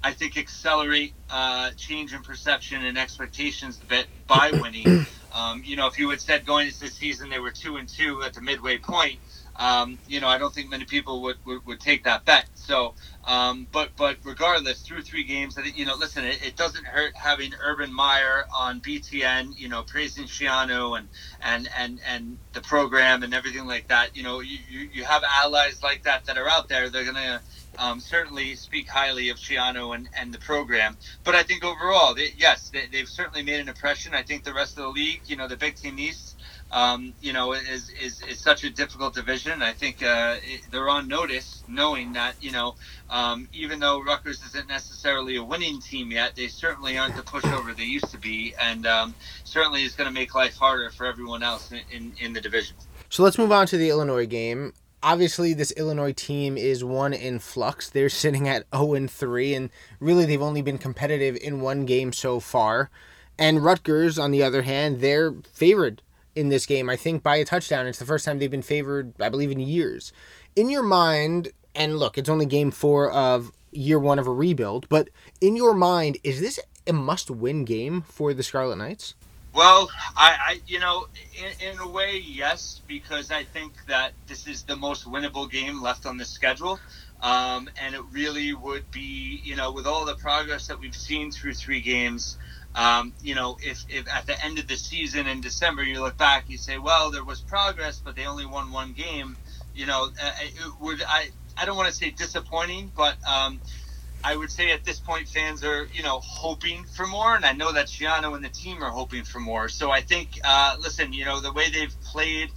I 0.04 0.14
think 0.14 0.38
accelerate 0.38 1.14
uh, 1.30 1.72
change 1.76 2.14
in 2.14 2.22
perception 2.22 2.86
and 2.86 2.98
expectations 2.98 3.80
a 3.82 3.86
bit 3.86 4.08
by 4.28 4.52
winning. 4.62 5.06
Um, 5.34 5.62
you 5.66 5.76
know, 5.76 5.88
if 5.88 6.00
you 6.00 6.10
had 6.10 6.22
said 6.22 6.46
going 6.46 6.68
into 6.68 6.80
the 6.80 6.88
season 6.88 7.30
they 7.30 7.40
were 7.40 7.52
two 7.52 7.78
and 7.78 7.88
two 7.88 8.24
at 8.24 8.34
the 8.34 8.42
midway 8.42 8.78
point, 8.78 9.20
um, 9.58 9.98
you 10.08 10.20
know, 10.20 10.28
I 10.28 10.38
don't 10.38 10.54
think 10.54 10.70
many 10.70 10.86
people 10.86 11.24
would, 11.24 11.38
would, 11.46 11.66
would 11.66 11.80
take 11.80 12.04
that 12.04 12.26
bet. 12.26 12.46
So, 12.54 12.94
um, 13.26 13.68
but 13.72 13.90
but 13.98 14.18
regardless, 14.24 14.82
through 14.82 15.02
three 15.02 15.24
games, 15.24 15.58
I 15.58 15.64
think 15.64 15.78
you 15.78 15.86
know, 15.86 15.96
listen, 15.96 16.24
it, 16.24 16.46
it, 16.46 16.56
doesn't 16.56 16.86
hurt 16.86 17.16
having 17.16 17.52
Urban 17.60 17.92
Meyer 17.92 18.46
on 18.56 18.82
BTN, 18.82 19.58
you 19.58 19.68
know, 19.68 19.82
praising 19.82 20.26
Schiano 20.26 20.98
and 20.98 21.10
and 21.42 21.68
and 21.78 22.00
and 22.08 22.38
the 22.54 22.62
program 22.62 23.24
and 23.24 23.34
everything 23.34 23.66
like 23.66 23.88
that. 23.88 24.16
You 24.16 24.24
know, 24.24 24.42
you 24.42 24.60
you, 24.70 24.90
you 24.94 25.04
have 25.06 25.24
allies 25.24 25.82
like 25.82 26.04
that 26.04 26.26
that 26.26 26.38
are 26.38 26.48
out 26.48 26.70
there. 26.70 26.90
They're 26.90 27.06
gonna 27.06 27.42
um, 27.78 28.00
certainly 28.00 28.56
speak 28.56 28.88
highly 28.88 29.30
of 29.30 29.38
Schiano 29.38 29.96
and, 29.96 30.10
and 30.18 30.34
the 30.34 30.40
program. 30.40 30.98
But 31.24 31.36
I 31.36 31.44
think 31.44 31.64
overall, 31.64 32.14
they, 32.14 32.34
yes, 32.38 32.72
they, 32.72 32.98
have 32.98 33.08
certainly 33.08 33.44
made 33.44 33.60
an 33.60 33.70
impression. 33.70 34.14
I 34.14 34.24
think 34.24 34.44
the 34.44 34.54
rest 34.54 34.78
of 34.78 34.84
the 34.84 34.90
league, 34.90 35.22
you 35.26 35.36
know, 35.36 35.48
the 35.48 35.58
Big 35.58 35.76
Ten 35.76 35.98
East, 36.00 36.36
um, 36.72 37.14
you 37.22 37.34
know, 37.34 37.54
is, 37.54 37.90
is, 38.02 38.22
is 38.24 38.40
such 38.40 38.64
a 38.64 38.70
difficult 38.70 39.14
division. 39.14 39.62
I 39.62 39.74
think 39.74 40.04
uh, 40.04 40.38
it, 40.44 40.62
they're 40.72 40.90
on 40.90 41.08
notice, 41.08 41.64
knowing 41.68 42.14
that 42.14 42.36
you 42.42 42.52
know, 42.52 42.76
um, 43.10 43.48
even 43.54 43.80
though 43.80 44.04
Rutgers 44.04 44.44
isn't 44.48 44.68
necessarily 44.68 45.38
a 45.38 45.44
winning 45.44 45.80
team 45.80 46.12
yet, 46.12 46.36
they 46.36 46.48
certainly 46.48 46.98
aren't 46.98 47.16
the 47.16 47.22
pushover 47.22 47.76
they 47.76 47.84
used 47.84 48.12
to 48.12 48.18
be, 48.18 48.54
and 48.62 48.86
um, 48.86 49.16
certainly 49.44 49.84
is 49.84 49.94
going 49.94 50.08
to 50.08 50.14
make 50.14 50.36
life 50.36 50.58
harder 50.58 50.90
for 50.90 51.06
everyone 51.06 51.42
else 51.42 51.72
in, 51.72 51.82
in, 51.92 52.14
in 52.20 52.34
the 52.34 52.42
division. 52.42 52.76
So 53.10 53.24
let's 53.24 53.38
move 53.38 53.52
on 53.54 53.68
to 53.68 53.78
the 53.78 53.90
Illinois 53.90 54.26
game 54.26 54.74
obviously 55.04 55.54
this 55.54 55.72
Illinois 55.72 56.14
team 56.14 56.58
is 56.58 56.84
one 56.84 57.14
in 57.14 57.40
flux. 57.40 57.90
They're 57.90 58.10
sitting 58.10 58.48
at 58.48 58.66
0 58.76 58.94
and 58.96 59.10
3 59.10 59.54
and 59.54 59.70
really 60.00 60.26
they've 60.26 60.42
only 60.42 60.62
been 60.62 60.78
competitive 60.78 61.36
in 61.38 61.62
one 61.62 61.86
game 61.86 62.14
so 62.14 62.40
far. 62.40 62.90
And 63.38 63.64
Rutgers 63.64 64.18
on 64.18 64.32
the 64.32 64.44
other 64.44 64.64
hand, 64.64 65.00
they're 65.00 65.34
favored 65.54 66.02
in 66.36 66.50
this 66.50 66.66
game 66.66 66.90
I 66.90 66.96
think 66.96 67.24
by 67.24 67.38
a 67.38 67.46
touchdown. 67.46 67.88
It's 67.88 68.00
the 68.00 68.06
first 68.06 68.26
time 68.26 68.40
they've 68.40 68.52
been 68.52 68.62
favored 68.62 69.14
I 69.20 69.30
believe 69.30 69.52
in 69.52 69.60
years. 69.60 70.12
In 70.56 70.70
your 70.70 70.84
mind, 70.84 71.50
and 71.76 71.98
look, 71.98 72.18
it's 72.18 72.30
only 72.30 72.46
game 72.46 72.72
4 72.72 73.12
of 73.12 73.52
year 73.72 74.00
1 74.00 74.20
of 74.20 74.28
a 74.28 74.34
rebuild, 74.34 74.90
but 74.90 75.10
in 75.40 75.56
your 75.56 75.74
mind, 75.74 76.18
is 76.24 76.42
this 76.42 76.60
a 76.88 76.94
must-win 76.94 77.66
game 77.66 78.02
for 78.02 78.34
the 78.34 78.44
Scarlet 78.44 78.78
Knights? 78.78 79.14
Well, 79.58 79.90
I, 80.16 80.38
I 80.40 80.62
you 80.68 80.80
know, 80.80 81.08
in, 81.36 81.72
in, 81.72 81.80
a 81.80 81.88
way, 81.88 82.22
yes, 82.24 82.80
because 82.88 83.32
I 83.32 83.44
think 83.44 83.74
that 83.88 84.12
this 84.28 84.46
is 84.46 84.62
the 84.62 84.76
most 84.76 85.06
winnable 85.06 85.50
game 85.50 85.82
left 85.82 86.06
on 86.06 86.18
the 86.18 86.26
schedule. 86.26 86.80
Um, 87.24 87.68
and 87.82 87.96
it 87.96 88.02
really 88.12 88.54
would 88.54 88.92
be, 88.92 89.42
you 89.44 89.56
know, 89.56 89.72
with 89.72 89.88
all 89.88 90.06
the 90.06 90.14
progress 90.14 90.68
that 90.68 90.80
we've 90.80 90.94
seen 90.96 91.32
through 91.32 91.56
three 91.56 91.82
games, 91.82 92.38
um, 92.76 93.16
you 93.20 93.34
know, 93.34 93.58
if, 93.60 93.84
if 93.90 94.08
at 94.14 94.28
the 94.28 94.46
end 94.46 94.60
of 94.60 94.68
the 94.68 94.78
season 94.78 95.26
in 95.26 95.42
December 95.42 95.82
you 95.82 96.02
look 96.02 96.20
back, 96.20 96.52
you 96.52 96.58
say, 96.60 96.78
well, 96.78 97.10
there 97.10 97.26
was 97.26 97.42
progress, 97.42 98.00
but 98.06 98.16
they 98.16 98.28
only 98.28 98.46
won 98.46 98.72
one 98.72 98.94
game. 98.94 99.38
You 99.74 99.88
know, 99.88 100.12
uh, 100.24 100.32
it 100.40 100.54
would 100.82 101.02
I 101.02 101.30
I 101.60 101.66
don't 101.66 101.78
want 101.78 101.90
to 101.90 101.96
say 101.96 102.12
disappointing, 102.12 102.92
but 102.96 103.18
um, 103.28 103.60
I 104.28 104.36
would 104.36 104.52
say 104.52 104.72
at 104.72 104.84
this 104.84 105.00
point, 105.00 105.30
fans 105.30 105.64
are 105.64 105.88
you 105.94 106.04
know 106.04 106.20
hoping 106.22 106.84
for 106.84 107.08
more, 107.08 107.34
and 107.36 107.46
I 107.46 107.54
know 107.54 107.72
that 107.72 107.88
Schiano 107.88 108.36
and 108.36 108.44
the 108.44 108.50
team 108.50 108.84
are 108.84 108.92
hoping 108.92 109.24
for 109.24 109.40
more. 109.40 109.70
So 109.70 109.90
I 109.90 110.02
think, 110.02 110.38
uh, 110.44 110.76
listen, 110.82 111.14
you 111.14 111.24
know 111.24 111.40
the 111.40 111.54
way 111.54 111.70
they've 111.70 111.96
played 112.02 112.50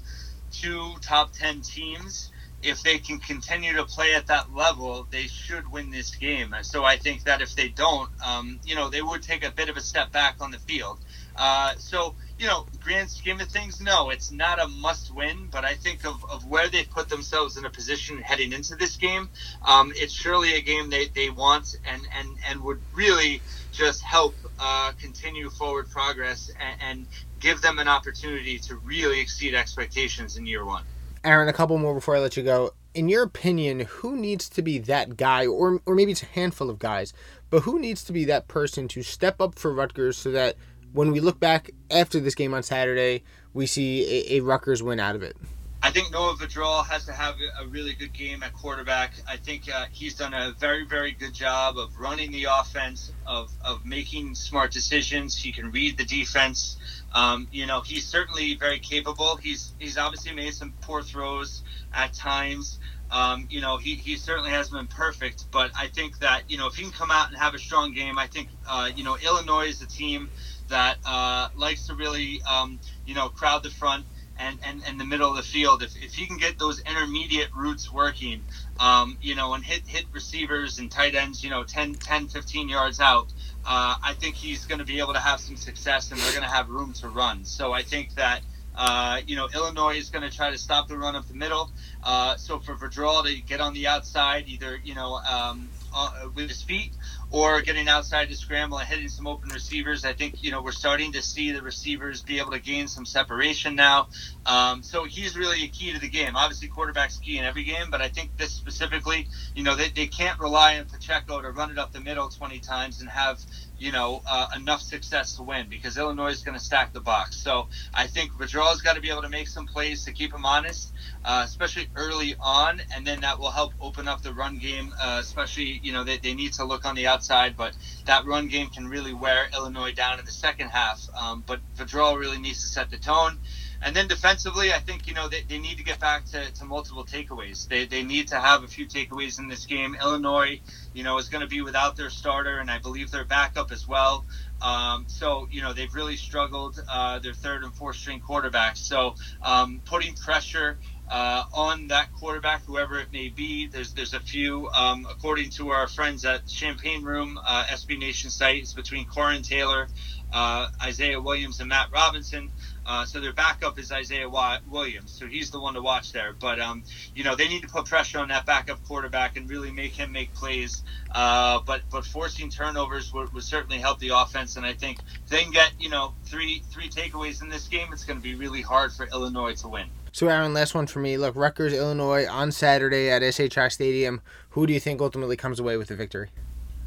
two 0.51 0.95
top 1.01 1.33
ten 1.33 1.61
teams, 1.63 2.29
if 2.61 2.83
they 2.83 2.99
can 2.99 3.21
continue 3.21 3.73
to 3.75 3.85
play 3.85 4.15
at 4.17 4.27
that 4.27 4.53
level, 4.53 5.07
they 5.13 5.29
should 5.29 5.71
win 5.71 5.91
this 5.91 6.17
game. 6.17 6.53
So 6.63 6.85
I 6.85 6.97
think 6.97 7.23
that 7.23 7.41
if 7.41 7.55
they 7.55 7.69
don't, 7.69 8.11
um, 8.25 8.59
you 8.65 8.75
know, 8.75 8.91
they 8.91 9.01
would 9.01 9.23
take 9.23 9.45
a 9.45 9.53
bit 9.53 9.69
of 9.69 9.77
a 9.77 9.81
step 9.81 10.11
back 10.11 10.37
on 10.41 10.51
the 10.51 10.59
field. 10.59 10.99
Uh, 11.37 11.75
so 11.79 12.17
you 12.41 12.47
know, 12.47 12.65
grand 12.83 13.11
scheme 13.11 13.39
of 13.39 13.49
things, 13.49 13.83
no, 13.83 14.09
it's 14.09 14.33
not 14.33 14.59
a 14.59 14.67
must 14.67 15.15
win, 15.15 15.49
but 15.53 15.63
I 15.63 15.75
think 15.75 16.07
of, 16.07 16.25
of 16.31 16.47
where 16.47 16.71
they've 16.71 16.89
put 16.89 17.11
themselves 17.11 17.59
in 17.59 17.67
a 17.67 17.71
position 17.71 18.17
heading 18.17 18.55
into 18.55 18.77
this 18.77 18.97
game, 18.97 19.29
um, 19.69 19.93
it's 19.95 20.15
surely 20.15 20.55
a 20.55 20.63
game 20.63 20.89
they, 20.89 21.09
they 21.09 21.29
want 21.29 21.77
and, 21.87 22.01
and, 22.19 22.29
and 22.49 22.63
would 22.63 22.81
really 22.95 23.43
just 23.73 24.03
help 24.03 24.35
uh, 24.59 24.93
continue 24.99 25.51
forward 25.51 25.91
progress 25.91 26.51
and, 26.59 26.81
and 26.81 27.07
give 27.41 27.61
them 27.61 27.79
an 27.79 27.89
opportunity 27.89 28.59
to 28.59 28.77
really 28.77 29.21
exceed 29.21 29.55
expectations 29.55 30.39
in 30.39 30.47
year 30.47 30.65
one. 30.65 30.85
Aaron, 31.23 31.51
a 31.51 31.53
couple 31.53 31.77
more 31.77 31.93
before 31.93 32.17
I 32.17 32.21
let 32.21 32.39
you 32.39 32.43
go. 32.43 32.73
In 32.95 33.11
your 33.11 33.23
opinion, 33.23 33.81
who 33.81 34.17
needs 34.17 34.49
to 34.49 34.63
be 34.63 34.79
that 34.79 35.19
guy, 35.19 35.47
or, 35.47 35.83
or 35.85 35.95
maybe 35.95 36.13
it's 36.13 36.23
a 36.23 36.27
handful 36.27 36.71
of 36.71 36.79
guys, 36.79 37.13
but 37.51 37.65
who 37.65 37.79
needs 37.79 38.03
to 38.05 38.15
be 38.15 38.25
that 38.25 38.49
person 38.49 38.89
to 38.89 39.03
step 39.03 39.43
up 39.43 39.59
for 39.59 39.75
Rutgers 39.75 40.17
so 40.17 40.31
that– 40.31 40.57
when 40.93 41.13
we 41.13 41.21
look 41.21 41.41
back 41.41 41.71
after 41.91 42.21
this 42.21 42.35
game 42.35 42.55
on 42.55 42.63
Saturday, 42.63 43.23
we 43.53 43.67
see 43.67 44.05
a, 44.05 44.37
a 44.37 44.41
Rutgers 44.41 44.83
win 44.83 45.01
out 45.01 45.17
of 45.17 45.23
it. 45.23 45.37
I 45.83 45.91
think 45.91 46.13
Noah 46.13 46.35
Vedral 46.35 46.87
has 46.87 47.07
to 47.07 47.13
have 47.13 47.37
a 47.59 47.67
really 47.67 47.95
good 47.95 48.13
game 48.13 48.43
at 48.43 48.53
quarterback. 48.53 49.15
I 49.27 49.39
think 49.39 49.63
uh, 49.75 49.87
he's 49.91 50.15
done 50.15 50.35
a 50.35 50.53
very, 50.59 50.85
very 50.85 51.13
good 51.13 51.33
job 51.33 51.79
of 51.79 51.99
running 51.99 52.31
the 52.33 52.49
offense, 52.51 53.13
of, 53.27 53.51
of 53.65 53.87
making 53.87 54.35
smart 54.35 54.73
decisions. 54.73 55.35
He 55.35 55.53
can 55.53 55.71
read 55.71 55.97
the 55.97 56.05
defense. 56.05 56.77
Um, 57.15 57.49
you 57.51 57.65
know, 57.65 57.81
he's 57.81 58.07
certainly 58.07 58.57
very 58.57 58.79
capable. 58.79 59.37
He's 59.37 59.73
he's 59.79 59.97
obviously 59.97 60.33
made 60.33 60.53
some 60.53 60.75
poor 60.83 61.03
throws 61.03 61.63
at 61.95 62.13
times. 62.13 62.79
Um, 63.11 63.49
you 63.51 63.61
know, 63.61 63.77
he, 63.77 63.95
he 63.97 64.17
certainly 64.17 64.51
hasn't 64.51 64.77
been 64.77 64.87
perfect, 64.87 65.47
but 65.51 65.73
I 65.77 65.89
think 65.89 66.21
that, 66.21 66.43
you 66.49 66.59
know, 66.59 66.69
if 66.69 66.77
he 66.77 66.85
can 66.85 66.93
come 66.93 67.11
out 67.11 67.29
and 67.29 67.37
have 67.37 67.55
a 67.55 67.59
strong 67.59 67.93
game, 67.93 68.19
I 68.19 68.29
think, 68.29 68.49
uh, 68.69 68.91
you 68.95 69.03
know, 69.03 69.17
Illinois 69.17 69.67
is 69.67 69.83
a 69.83 69.87
team 69.87 70.31
that 70.71 70.99
uh, 71.07 71.49
likes 71.57 71.87
to 71.89 71.95
really, 71.95 72.41
um, 72.43 72.81
you 73.07 73.15
know, 73.15 73.29
crowd 73.29 73.63
the 73.63 73.71
front 73.71 74.07
and, 74.39 74.59
and, 74.65 74.83
and 74.87 74.99
the 74.99 75.05
middle 75.05 75.31
of 75.31 75.37
the 75.37 75.43
field. 75.43 75.83
If, 75.83 75.95
if 76.03 76.15
he 76.15 76.27
can 76.27 76.39
get 76.39 76.59
those 76.59 76.81
intermediate 76.81 77.55
routes 77.55 77.93
working, 77.93 78.43
um, 78.79 79.19
you 79.21 79.35
know, 79.35 79.55
and 79.55 79.63
hit, 79.63 79.83
hit 79.87 80.07
receivers 80.13 80.79
and 80.79 80.91
tight 80.91 81.15
ends, 81.15 81.45
you 81.45 81.51
know, 81.51 81.63
10, 81.63 81.95
10 81.95 82.29
15 82.29 82.69
yards 82.69 83.01
out, 83.01 83.27
uh, 83.67 83.97
I 84.03 84.15
think 84.19 84.35
he's 84.35 84.65
going 84.65 84.79
to 84.79 84.85
be 84.85 84.99
able 85.01 85.13
to 85.13 85.21
have 85.21 85.41
some 85.41 85.57
success 85.57 86.11
and 86.11 86.21
they're 86.21 86.33
going 86.33 86.45
to 86.45 86.51
have 86.51 86.71
room 86.71 86.95
to 86.95 87.09
run. 87.09 87.45
So 87.45 87.73
I 87.73 87.83
think 87.83 88.15
that, 88.15 88.41
uh, 88.75 89.21
you 89.27 89.37
know, 89.37 89.49
Illinois 89.55 89.97
is 89.97 90.09
going 90.09 90.29
to 90.29 90.35
try 90.35 90.51
to 90.51 90.59
stop 90.59 90.89
the 90.89 90.97
run 90.97 91.15
up 91.15 91.29
the 91.29 91.35
middle. 91.35 91.71
Uh, 92.03 92.37
so 92.37 92.59
for 92.59 92.75
Vedral 92.75 93.25
to 93.27 93.41
get 93.43 93.61
on 93.61 93.75
the 93.75 93.87
outside, 93.87 94.45
either, 94.49 94.81
you 94.83 94.95
know, 94.95 95.17
um, 95.17 95.69
uh, 95.95 96.29
with 96.35 96.49
his 96.49 96.63
feet 96.63 96.93
or 97.31 97.61
getting 97.63 97.89
outside 97.89 98.29
to 98.29 98.37
scramble 98.37 98.79
and 98.79 98.89
hitting 98.89 99.09
some 99.09 99.27
open 99.27 99.51
receivers. 99.51 100.05
I 100.05 100.13
think 100.13 100.43
you 100.43 100.51
know 100.51 100.63
we're 100.63 100.73
starting 100.73 101.13
to 101.13 101.23
see 101.23 101.53
the 101.53 101.63
receivers 101.63 102.23
be 102.23 102.39
able 102.39 102.53
to 102.53 102.59
gain 102.59 102.89
some 102.89 103.07
separation 103.07 103.75
now. 103.77 104.09
Um, 104.47 104.83
so 104.83 105.05
he's 105.05 105.37
really 105.37 105.65
a 105.65 105.69
key 105.69 105.93
to 105.93 105.99
the 105.99 106.09
game. 106.09 106.37
Obviously, 106.37 106.69
quarterback's 106.69 107.19
key 107.19 107.39
in 107.39 107.45
every 107.45 107.65
game, 107.65 107.91
but 107.91 108.01
I 108.01 108.09
think 108.09 108.37
this 108.37 108.53
specifically, 108.53 109.29
you 109.55 109.63
know, 109.63 109.77
they, 109.77 109.89
they 109.89 110.07
can't 110.07 110.39
rely 110.41 110.79
on 110.79 110.87
Pacheco 110.87 111.41
to 111.41 111.51
run 111.51 111.71
it 111.71 111.79
up 111.79 111.93
the 111.93 112.01
middle 112.01 112.29
20 112.29 112.59
times 112.61 113.01
and 113.01 113.09
have 113.11 113.41
you 113.81 113.91
know, 113.93 114.23
uh, 114.31 114.49
enough 114.55 114.83
success 114.83 115.37
to 115.37 115.43
win 115.43 115.67
because 115.69 115.97
Illinois 115.97 116.29
is 116.29 116.43
going 116.43 116.57
to 116.57 116.63
stack 116.63 116.93
the 116.93 117.01
box. 117.01 117.37
So 117.37 117.69
I 117.95 118.07
think 118.07 118.31
Vedral's 118.33 118.83
got 118.83 118.95
to 118.95 119.01
be 119.01 119.11
able 119.11 119.23
to 119.23 119.31
make 119.31 119.49
some 119.49 119.67
plays 119.67 120.05
to 120.05 120.13
keep 120.13 120.35
him 120.35 120.45
honest, 120.45 120.93
uh, 121.25 121.43
especially 121.47 121.89
early 121.97 122.37
on, 122.39 122.83
and 122.95 123.07
then 123.07 123.23
that 123.23 123.39
will 123.39 123.51
help 123.51 123.73
open 123.81 124.07
up 124.07 124.21
the 124.23 124.35
run 124.35 124.59
game. 124.59 124.93
Uh, 125.01 125.19
especially, 125.21 125.81
you 125.83 125.93
know, 125.93 126.05
they, 126.05 126.19
they 126.19 126.35
need 126.35 126.53
to 126.53 126.65
look 126.65 126.85
on 126.85 126.95
the 126.95 127.07
outside, 127.07 127.20
but 127.29 127.77
that 128.07 128.25
run 128.27 128.49
game 128.49 128.69
can 128.69 128.89
really 128.89 129.13
wear 129.13 129.49
Illinois 129.55 129.93
down 129.93 130.19
in 130.19 130.25
the 130.25 130.33
second 130.33 130.69
half. 130.69 131.01
Um, 131.21 131.45
but 131.47 131.61
Vedral 131.77 132.19
really 132.19 132.39
needs 132.39 132.61
to 132.63 132.69
set 132.69 132.91
the 132.91 132.99
tone. 132.99 133.39
And 133.83 133.97
then 133.97 134.09
defensively, 134.09 134.75
I 134.75 134.79
think, 134.79 135.07
you 135.07 135.15
know, 135.15 135.29
they, 135.29 135.43
they 135.43 135.59
need 135.59 135.79
to 135.79 135.85
get 135.85 135.99
back 136.01 136.27
to, 136.27 136.53
to 136.53 136.65
multiple 136.67 137.05
takeaways. 137.05 137.67
They, 137.67 137.87
they 137.87 138.03
need 138.03 138.29
to 138.29 138.39
have 138.39 138.63
a 138.63 138.69
few 138.69 138.87
takeaways 138.87 139.39
in 139.39 139.49
this 139.49 139.65
game. 139.65 139.97
Illinois, 139.99 140.61
you 140.93 141.03
know, 141.03 141.17
is 141.17 141.31
going 141.31 141.41
to 141.41 141.47
be 141.49 141.63
without 141.63 141.97
their 141.97 142.11
starter, 142.11 142.59
and 142.59 142.71
I 142.71 142.79
believe 142.79 143.11
their 143.11 143.25
backup 143.25 143.73
as 143.73 143.89
well. 143.89 144.27
Um, 144.61 145.07
so, 145.09 145.49
you 145.51 145.63
know, 145.63 145.73
they've 145.73 145.95
really 145.95 146.17
struggled, 146.17 146.79
uh, 146.91 147.21
their 147.21 147.33
third 147.33 147.65
and 147.65 147.75
fourth 147.75 147.97
string 147.97 148.21
quarterbacks. 148.21 148.79
So, 148.79 149.15
um, 149.43 149.81
putting 149.87 150.15
pressure 150.15 150.79
uh, 151.11 151.43
on 151.53 151.89
that 151.89 152.13
quarterback, 152.13 152.65
whoever 152.65 153.01
it 153.01 153.13
may 153.13 153.29
be. 153.29 153.67
There's 153.67 153.93
there's 153.95 154.15
a 154.15 154.21
few, 154.21 154.71
um, 154.71 155.07
according 155.11 155.51
to 155.51 155.71
our 155.71 155.89
friends 155.89 156.25
at 156.25 156.47
Champaign 156.47 157.03
Room 157.03 157.39
uh, 157.45 157.65
SB 157.65 157.99
Nation 157.99 158.31
sites, 158.31 158.75
between 158.75 159.07
Coran 159.07 159.43
Taylor, 159.43 159.89
uh, 160.33 160.69
Isaiah 160.83 161.21
Williams, 161.21 161.59
and 161.59 161.69
Matt 161.69 161.89
Robinson. 161.93 162.53
Uh, 162.87 163.05
so 163.05 163.21
their 163.21 163.33
backup 163.33 163.79
is 163.79 163.91
Isaiah 163.91 164.29
Williams, 164.69 165.13
so 165.13 165.27
he's 165.27 165.51
the 165.51 165.61
one 165.61 165.75
to 165.75 165.83
watch 165.83 166.13
there. 166.13 166.33
But 166.33 166.61
um, 166.61 166.85
you 167.15 167.25
know 167.25 167.35
they 167.35 167.49
need 167.49 167.63
to 167.63 167.69
put 167.69 167.87
pressure 167.87 168.21
on 168.21 168.29
that 168.29 168.47
backup 168.47 168.83
quarterback 168.85 169.37
and 169.37 169.51
really 169.51 169.73
make 169.73 169.95
him 169.95 170.13
make 170.13 170.33
plays. 170.33 170.85
Uh, 171.13 171.59
but 171.67 171.83
but 171.91 172.07
forcing 172.07 172.51
turnovers 172.51 173.13
would, 173.13 173.33
would, 173.33 173.43
certainly 173.43 173.79
help 173.79 173.99
the 173.99 174.11
offense, 174.11 174.57
and 174.57 174.65
I 174.65 174.75
think 174.75 174.99
if 175.25 175.29
they 175.29 175.43
can 175.43 175.51
get 175.51 175.73
you 175.81 175.89
know 175.89 176.15
three 176.25 176.63
three 176.71 176.89
takeaways 176.89 177.43
in 177.43 177.49
this 177.49 177.67
game, 177.67 177.89
it's 177.93 178.05
going 178.05 178.19
to 178.19 178.23
be 178.23 178.37
really 178.37 178.63
hard 178.63 178.93
for 178.93 179.07
Illinois 179.13 179.55
to 179.57 179.69
win. 179.69 179.87
So 180.13 180.29
Aaron, 180.29 180.53
last 180.53 180.75
one 180.75 180.87
for 180.87 180.99
me. 180.99 181.17
Look, 181.17 181.37
Rutgers, 181.37 181.73
Illinois 181.73 182.27
on 182.29 182.51
Saturday 182.53 183.11
at 183.11 183.23
SHI 183.23 183.69
Stadium. 183.69 184.21
Who 184.51 184.67
do 184.67 184.73
you 184.73 184.81
think 184.81 185.01
ultimately 185.01 185.37
comes 185.37 185.61
away 185.61 185.77
with 185.77 185.89
the 185.89 185.97
victory? 185.97 186.31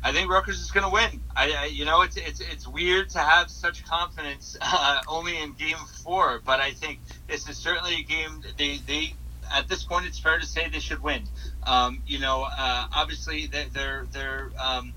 I 0.04 0.12
think 0.12 0.30
Rutgers 0.30 0.60
is 0.60 0.72
going 0.72 0.84
to 0.84 0.90
win. 0.90 1.22
I, 1.34 1.52
I, 1.54 1.66
you 1.66 1.86
know, 1.86 2.02
it's 2.02 2.18
it's 2.18 2.42
it's 2.42 2.68
weird 2.68 3.10
to 3.12 3.20
have 3.20 3.50
such 3.50 3.86
confidence 3.86 4.58
uh, 4.62 5.00
only 5.08 5.38
in 5.38 5.54
Game 5.54 5.78
Four, 6.04 6.42
but 6.46 6.60
I 6.60 6.72
think 6.72 7.00
this 7.28 7.48
is 7.48 7.58
certainly 7.58 8.02
a 8.02 8.04
game 8.04 8.42
they 8.58 8.80
they 8.86 9.14
at 9.54 9.68
this 9.68 9.84
point 9.84 10.06
it's 10.06 10.20
fair 10.20 10.40
to 10.40 10.46
say 10.46 10.68
they 10.68 10.80
should 10.80 11.02
win. 11.02 11.24
Um, 11.66 12.02
you 12.06 12.20
know, 12.20 12.46
uh, 12.46 12.88
obviously 12.94 13.48
they're 13.48 14.06
they're, 14.12 14.52
um, 14.60 14.94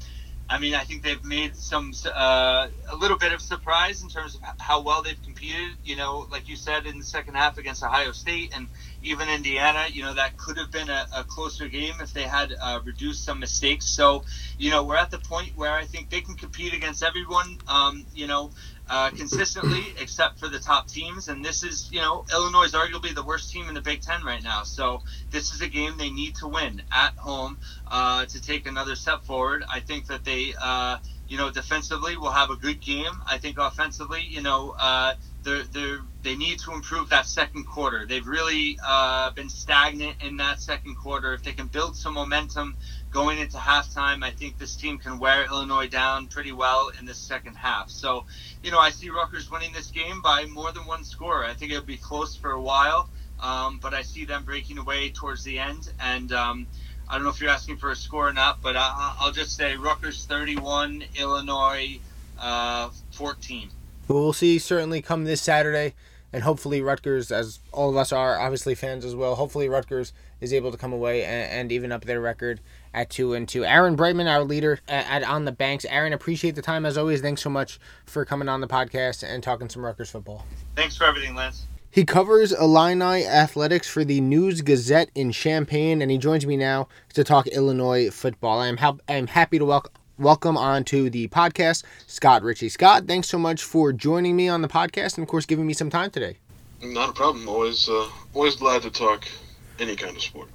I 0.49 0.59
mean, 0.61 0.75
I 0.75 0.85
think 0.85 1.03
they've 1.03 1.25
made 1.25 1.57
some 1.57 1.93
uh, 2.07 2.69
a 2.93 2.97
little 2.97 3.19
bit 3.19 3.33
of 3.33 3.43
surprise 3.43 4.03
in 4.03 4.09
terms 4.09 4.37
of 4.37 4.43
how 4.61 4.83
well 4.83 5.03
they've 5.03 5.21
competed. 5.23 5.73
You 5.83 5.97
know, 5.97 6.29
like 6.31 6.49
you 6.49 6.55
said 6.55 6.87
in 6.87 6.99
the 6.99 7.05
second 7.05 7.35
half 7.35 7.59
against 7.59 7.83
Ohio 7.83 8.13
State 8.13 8.53
and 8.55 8.69
even 9.03 9.29
Indiana. 9.29 9.87
You 9.91 10.05
know, 10.05 10.15
that 10.15 10.37
could 10.37 10.57
have 10.59 10.71
been 10.71 10.89
a, 10.89 11.07
a 11.17 11.25
closer 11.25 11.69
game 11.69 11.95
if 12.01 12.13
they 12.13 12.23
had 12.23 12.55
uh, 12.63 12.81
reduced 12.85 13.25
some 13.25 13.41
mistakes. 13.41 13.87
So, 13.87 14.25
you 14.57 14.71
know, 14.71 14.85
we're 14.85 14.97
at 14.97 15.11
the 15.11 15.19
point 15.19 15.53
where 15.57 15.73
I 15.73 15.85
think 15.85 16.11
they 16.11 16.21
can 16.21 16.37
compete 16.37 16.75
against 16.75 17.03
everyone. 17.03 17.59
Um, 17.67 18.07
you 18.15 18.29
know, 18.29 18.53
uh, 18.89 19.11
consistently, 19.11 19.85
except 19.99 20.39
for 20.39 20.49
the 20.49 20.59
top 20.59 20.87
teams. 20.87 21.29
And 21.29 21.45
this 21.45 21.63
is, 21.63 21.91
you 21.93 22.01
know, 22.01 22.25
Illinois 22.33 22.65
is 22.65 22.73
arguably 22.73 23.15
the 23.15 23.25
worst 23.25 23.51
team 23.51 23.69
in 23.69 23.75
the 23.75 23.81
Big 23.81 24.01
Ten 24.01 24.23
right 24.25 24.43
now. 24.43 24.63
So 24.63 25.03
this 25.31 25.53
is 25.53 25.61
a 25.61 25.69
game 25.69 25.95
they 25.99 26.11
need 26.11 26.37
to 26.37 26.49
win 26.49 26.83
at 26.93 27.15
home 27.17 27.59
uh, 27.91 28.27
to 28.27 28.41
take 28.41 28.67
another 28.67 28.95
step 28.95 29.25
forward. 29.25 29.65
I 29.69 29.81
think 29.81 30.07
that 30.07 30.25
they, 30.25 30.55
uh, 30.61 30.99
you 31.29 31.37
know, 31.37 31.51
defensively 31.51 32.17
will 32.17 32.31
have 32.31 32.51
a 32.51 32.57
good 32.57 32.81
game. 32.81 33.13
I 33.27 33.39
think 33.39 33.59
offensively, 33.59 34.23
you 34.23 34.43
know, 34.43 34.77
uh, 34.79 35.15
they're, 35.43 35.65
they're, 35.65 36.01
they 36.23 36.37
need 36.37 36.59
to 36.61 36.73
improve 36.73 37.09
that 37.11 37.27
second 37.27 37.65
quarter. 37.65 38.07
They've 38.07 38.27
really 38.27 38.79
uh, 38.85 39.31
been 39.31 39.49
stagnant 39.49 40.23
in 40.23 40.37
that 40.39 40.61
second 40.61 40.97
quarter. 40.97 41.35
If 41.35 41.43
they 41.43 41.53
can 41.53 41.67
build 41.67 41.97
some 41.97 42.15
momentum 42.15 42.77
going 43.11 43.39
into 43.39 43.57
halftime, 43.57 44.23
I 44.23 44.31
think 44.31 44.59
this 44.59 44.77
team 44.77 44.99
can 44.99 45.19
wear 45.19 45.45
Illinois 45.45 45.89
down 45.89 46.27
pretty 46.27 46.53
well 46.53 46.91
in 46.99 47.07
the 47.07 47.15
second 47.15 47.55
half. 47.55 47.91
So, 47.91 48.27
you 48.63 48.71
know, 48.71 48.79
I 48.79 48.91
see 48.91 49.11
Rutgers 49.11 49.51
winning 49.51 49.73
this 49.73 49.91
game 49.91 50.21
by 50.21 50.47
more 50.47 50.73
than 50.73 50.87
one 50.87 51.05
score. 51.05 51.45
I 51.45 51.55
think 51.55 51.73
it'll 51.73 51.85
be 51.85 51.97
close 51.97 52.37
for 52.37 52.53
a 52.53 52.61
while, 52.61 53.09
um, 53.41 53.79
but 53.81 53.95
I 53.95 54.03
see 54.03 54.25
them 54.25 54.45
breaking 54.45 54.79
away 54.79 55.11
towards 55.11 55.45
the 55.45 55.59
end. 55.59 55.91
And 56.01 56.33
um, 56.33 56.67
I 57.09 57.15
don't 57.15 57.25
know 57.25 57.31
if 57.31 57.41
you're 57.41 57.51
asking 57.51 57.79
for 57.79 57.91
a 57.91 57.97
score 57.97 58.29
or 58.29 58.33
not, 58.33 58.61
but 58.63 58.77
I, 58.77 59.17
will 59.25 59.33
just 59.33 59.57
say 59.57 59.77
Rutgers 59.77 60.27
31, 60.27 61.05
Illinois 61.17 61.99
uh, 62.39 62.91
14. 63.13 63.71
Well, 64.09 64.23
we'll 64.23 64.33
see 64.33 64.59
certainly 64.59 65.03
come 65.03 65.25
this 65.25 65.41
Saturday 65.41 65.95
and 66.33 66.43
hopefully 66.43 66.83
Rutgers, 66.83 67.31
as 67.31 67.61
all 67.73 67.91
of 67.91 67.97
us 67.97 68.13
are 68.13 68.39
obviously 68.39 68.75
fans 68.75 69.05
as 69.05 69.15
well, 69.15 69.35
hopefully 69.35 69.69
Rutgers 69.69 70.13
is 70.41 70.53
able 70.53 70.71
to 70.71 70.79
come 70.79 70.93
away 70.93 71.25
and, 71.25 71.51
and 71.51 71.73
even 71.73 71.93
up 71.93 72.05
their 72.05 72.21
record 72.21 72.61
at 72.93 73.11
two 73.11 73.35
and 73.35 73.49
two. 73.49 73.65
Aaron 73.65 73.97
Breitman, 73.97 74.31
our 74.31 74.45
leader 74.45 74.81
at, 74.89 75.23
at, 75.23 75.29
On 75.29 75.45
the 75.45 75.53
Banks. 75.53 75.85
Aaron, 75.87 76.13
appreciate 76.13 76.55
the 76.55 76.63
time 76.63 76.85
as 76.85 76.99
always. 76.99 77.21
Thanks 77.21 77.43
so 77.43 77.51
much 77.51 77.79
for 78.05 78.25
coming 78.25 78.49
on 78.49 78.61
the 78.61 78.69
podcast 78.69 79.23
and 79.23 79.43
talking 79.43 79.69
some 79.69 79.85
Rutgers 79.85 80.11
football. 80.11 80.45
Thanks 80.75 80.97
for 80.97 81.05
everything, 81.05 81.35
Lance. 81.35 81.67
He 81.91 82.05
covers 82.05 82.53
Illini 82.53 83.25
athletics 83.25 83.89
for 83.89 84.05
the 84.05 84.21
News 84.21 84.61
Gazette 84.61 85.11
in 85.15 85.33
Champaign, 85.33 86.03
and 86.03 86.11
he 86.11 86.19
joins 86.19 86.45
me 86.47 86.57
now 86.57 86.89
to 87.15 87.25
talk 87.25 87.47
Illinois 87.47 88.11
football. 88.11 88.61
I 88.61 88.67
am, 88.67 88.77
ha- 88.77 88.99
I 89.09 89.15
am 89.15 89.29
happy 89.29 89.59
to 89.59 89.65
welcome 89.65 89.93
welcome 90.19 90.57
on 90.57 90.85
to 90.85 91.11
the 91.11 91.29
podcast, 91.29 91.85
Scott 92.07 92.43
Richey. 92.43 92.69
Scott, 92.69 93.07
thanks 93.07 93.29
so 93.29 93.39
much 93.39 93.63
for 93.63 93.93
joining 93.93 94.37
me 94.37 94.49
on 94.49 94.63
the 94.63 94.69
podcast 94.69 95.17
and, 95.17 95.23
of 95.23 95.29
course, 95.29 95.47
giving 95.47 95.67
me 95.67 95.75
some 95.75 95.91
time 95.91 96.11
today. 96.11 96.39
Not 96.83 97.11
a 97.11 97.13
problem. 97.13 97.49
Always, 97.49 97.89
uh, 97.89 98.09
always 98.35 98.57
glad 98.57 98.83
to 98.83 98.91
talk 98.91 99.27
any 99.79 99.97
kind 99.97 100.17
of 100.17 100.23
sport. 100.23 100.49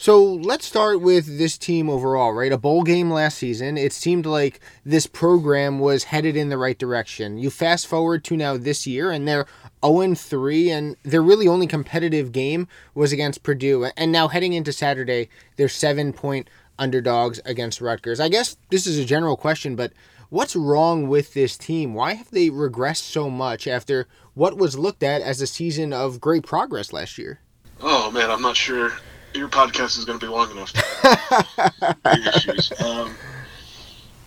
So 0.00 0.22
let's 0.22 0.64
start 0.64 1.00
with 1.00 1.38
this 1.38 1.58
team 1.58 1.90
overall, 1.90 2.32
right? 2.32 2.52
A 2.52 2.56
bowl 2.56 2.84
game 2.84 3.10
last 3.10 3.36
season. 3.36 3.76
It 3.76 3.92
seemed 3.92 4.26
like 4.26 4.60
this 4.84 5.08
program 5.08 5.80
was 5.80 6.04
headed 6.04 6.36
in 6.36 6.50
the 6.50 6.56
right 6.56 6.78
direction. 6.78 7.36
You 7.36 7.50
fast 7.50 7.88
forward 7.88 8.22
to 8.24 8.36
now 8.36 8.56
this 8.56 8.86
year, 8.86 9.10
and 9.10 9.26
they're 9.26 9.46
0 9.84 10.14
3, 10.14 10.70
and 10.70 10.96
their 11.02 11.20
really 11.20 11.48
only 11.48 11.66
competitive 11.66 12.30
game 12.30 12.68
was 12.94 13.12
against 13.12 13.42
Purdue. 13.42 13.86
And 13.96 14.12
now 14.12 14.28
heading 14.28 14.52
into 14.52 14.72
Saturday, 14.72 15.30
they're 15.56 15.68
seven 15.68 16.12
point 16.12 16.48
underdogs 16.78 17.40
against 17.44 17.80
Rutgers. 17.80 18.20
I 18.20 18.28
guess 18.28 18.56
this 18.70 18.86
is 18.86 18.98
a 18.98 19.04
general 19.04 19.36
question, 19.36 19.76
but 19.76 19.92
what's 20.30 20.56
wrong 20.56 21.08
with 21.08 21.34
this 21.34 21.56
team? 21.56 21.94
Why 21.94 22.14
have 22.14 22.30
they 22.30 22.50
regressed 22.50 23.02
so 23.02 23.30
much 23.30 23.66
after 23.66 24.06
what 24.34 24.56
was 24.56 24.78
looked 24.78 25.02
at 25.02 25.22
as 25.22 25.40
a 25.40 25.46
season 25.46 25.92
of 25.92 26.20
great 26.20 26.44
progress 26.44 26.92
last 26.92 27.18
year? 27.18 27.40
Oh 27.80 28.10
man, 28.10 28.30
I'm 28.30 28.42
not 28.42 28.56
sure 28.56 28.92
your 29.34 29.48
podcast 29.48 29.98
is 29.98 30.04
going 30.04 30.18
to 30.18 30.26
be 30.26 30.30
long 30.32 30.50
enough. 30.50 30.72
To 30.72 32.32
issues. 32.34 32.72
Um, 32.80 33.14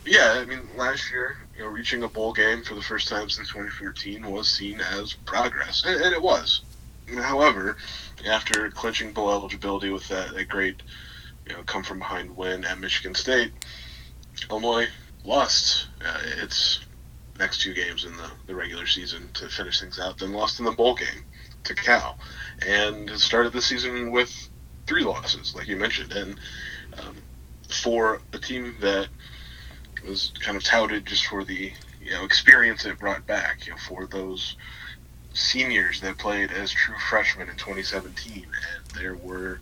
yeah, 0.05 0.35
I 0.37 0.45
mean, 0.45 0.61
last 0.77 1.11
year, 1.11 1.37
you 1.57 1.63
know, 1.63 1.69
reaching 1.69 2.03
a 2.03 2.07
bowl 2.07 2.33
game 2.33 2.63
for 2.63 2.75
the 2.75 2.81
first 2.81 3.07
time 3.07 3.29
since 3.29 3.49
2014 3.49 4.29
was 4.29 4.49
seen 4.49 4.79
as 4.79 5.13
progress, 5.13 5.83
and, 5.85 6.01
and 6.01 6.13
it 6.13 6.21
was. 6.21 6.61
However, 7.17 7.77
after 8.25 8.69
clinching 8.71 9.11
bowl 9.11 9.31
eligibility 9.31 9.89
with 9.89 10.07
that, 10.07 10.35
a 10.35 10.45
great 10.45 10.81
you 11.47 11.56
know, 11.56 11.63
come 11.63 11.84
from 11.84 11.99
behind 11.99 12.36
win 12.36 12.65
at 12.65 12.80
Michigan 12.80 13.15
State, 13.15 13.51
Illinois 14.49 14.88
lost 15.23 15.88
uh, 16.04 16.19
its 16.41 16.82
next 17.39 17.62
two 17.62 17.73
games 17.73 18.06
in 18.06 18.15
the, 18.17 18.30
the 18.47 18.56
regular 18.56 18.86
season 18.86 19.30
to 19.34 19.49
finish 19.49 19.80
things 19.80 19.99
out, 19.99 20.17
then 20.17 20.32
lost 20.32 20.60
in 20.60 20.65
the 20.65 20.71
bowl 20.71 20.95
game 20.95 21.25
to 21.63 21.75
Cal, 21.75 22.17
and 22.65 23.10
started 23.12 23.54
the 23.54 23.62
season 23.62 24.12
with 24.12 24.49
three 24.88 25.04
losses, 25.04 25.56
like 25.56 25.67
you 25.67 25.75
mentioned. 25.75 26.12
And 26.13 26.39
um, 26.99 27.15
for 27.69 28.21
a 28.34 28.38
team 28.38 28.75
that 28.82 29.08
was 30.08 30.34
kind 30.39 30.58
of 30.58 30.63
touted 30.63 31.06
just 31.06 31.25
for 31.25 31.43
the 31.43 31.71
you 32.01 32.12
know 32.12 32.25
experience 32.25 32.86
it 32.86 32.99
brought 32.99 33.25
back, 33.27 33.65
you 33.65 33.73
know, 33.73 33.77
for 33.77 34.08
those 34.08 34.56
seniors 35.34 36.01
that 36.01 36.17
played 36.17 36.51
as 36.51 36.71
true 36.71 36.95
freshmen 37.10 37.49
in 37.49 37.56
2017, 37.56 38.43
and 38.43 38.99
there 38.99 39.15
were 39.15 39.60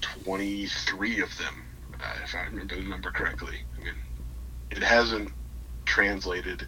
23 0.00 1.20
of 1.20 1.36
them, 1.38 1.64
uh, 1.94 2.04
if 2.24 2.34
I 2.34 2.44
remember 2.44 2.76
the 2.76 2.82
number 2.82 3.10
correctly. 3.10 3.58
I 3.76 3.84
mean, 3.84 3.94
it 4.70 4.82
hasn't 4.82 5.30
translated 5.84 6.66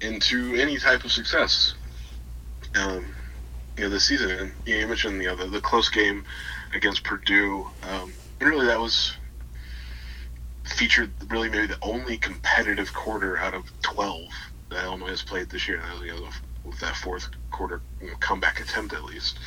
into 0.00 0.54
any 0.54 0.78
type 0.78 1.04
of 1.04 1.12
success. 1.12 1.74
Um, 2.74 3.14
you 3.76 3.84
know, 3.84 3.90
this 3.90 4.04
season, 4.04 4.30
and 4.30 4.52
you 4.66 4.86
mentioned 4.86 5.20
the, 5.20 5.46
the 5.46 5.60
close 5.60 5.88
game 5.88 6.24
against 6.74 7.04
Purdue, 7.04 7.66
um, 7.82 8.12
and 8.40 8.48
really 8.48 8.66
that 8.66 8.78
was 8.78 9.16
featured 10.64 11.10
really 11.28 11.48
maybe 11.48 11.66
the 11.66 11.78
only 11.82 12.16
competitive 12.16 12.92
quarter 12.92 13.36
out 13.36 13.54
of 13.54 13.64
12 13.82 14.22
that 14.70 14.84
Illinois 14.84 15.08
has 15.08 15.22
played 15.22 15.50
this 15.50 15.68
year. 15.68 15.80
That 15.80 16.00
was, 16.00 16.02
you 16.02 16.14
know, 16.14 16.28
with 16.64 16.80
that 16.80 16.96
fourth 16.96 17.28
quarter 17.50 17.82
you 18.00 18.08
know, 18.08 18.16
comeback 18.20 18.60
attempt 18.60 18.94
at 18.94 19.04
least. 19.04 19.38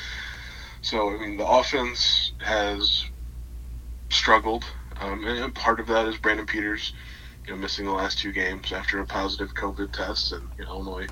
So 0.88 1.13
I 1.13 1.17
mean, 1.19 1.36
the 1.36 1.45
offense 1.45 2.32
has 2.39 3.04
struggled, 4.10 4.63
um, 5.02 5.28
and 5.28 5.54
part 5.54 5.82
of 5.82 5.88
that 5.88 6.08
is 6.08 6.15
Brandon 6.15 6.45
Peters, 6.45 6.93
you 7.45 7.54
know, 7.54 7.60
missing 7.60 7.84
the 7.84 7.91
last 7.91 8.19
two 8.19 8.32
games 8.32 8.71
after 8.71 9.02
a 9.02 9.06
positive 9.06 9.54
COVID 9.54 9.91
test, 9.91 10.32
and 10.32 10.43
you 10.58 10.63
know, 10.63 10.76
Illinois 10.76 11.08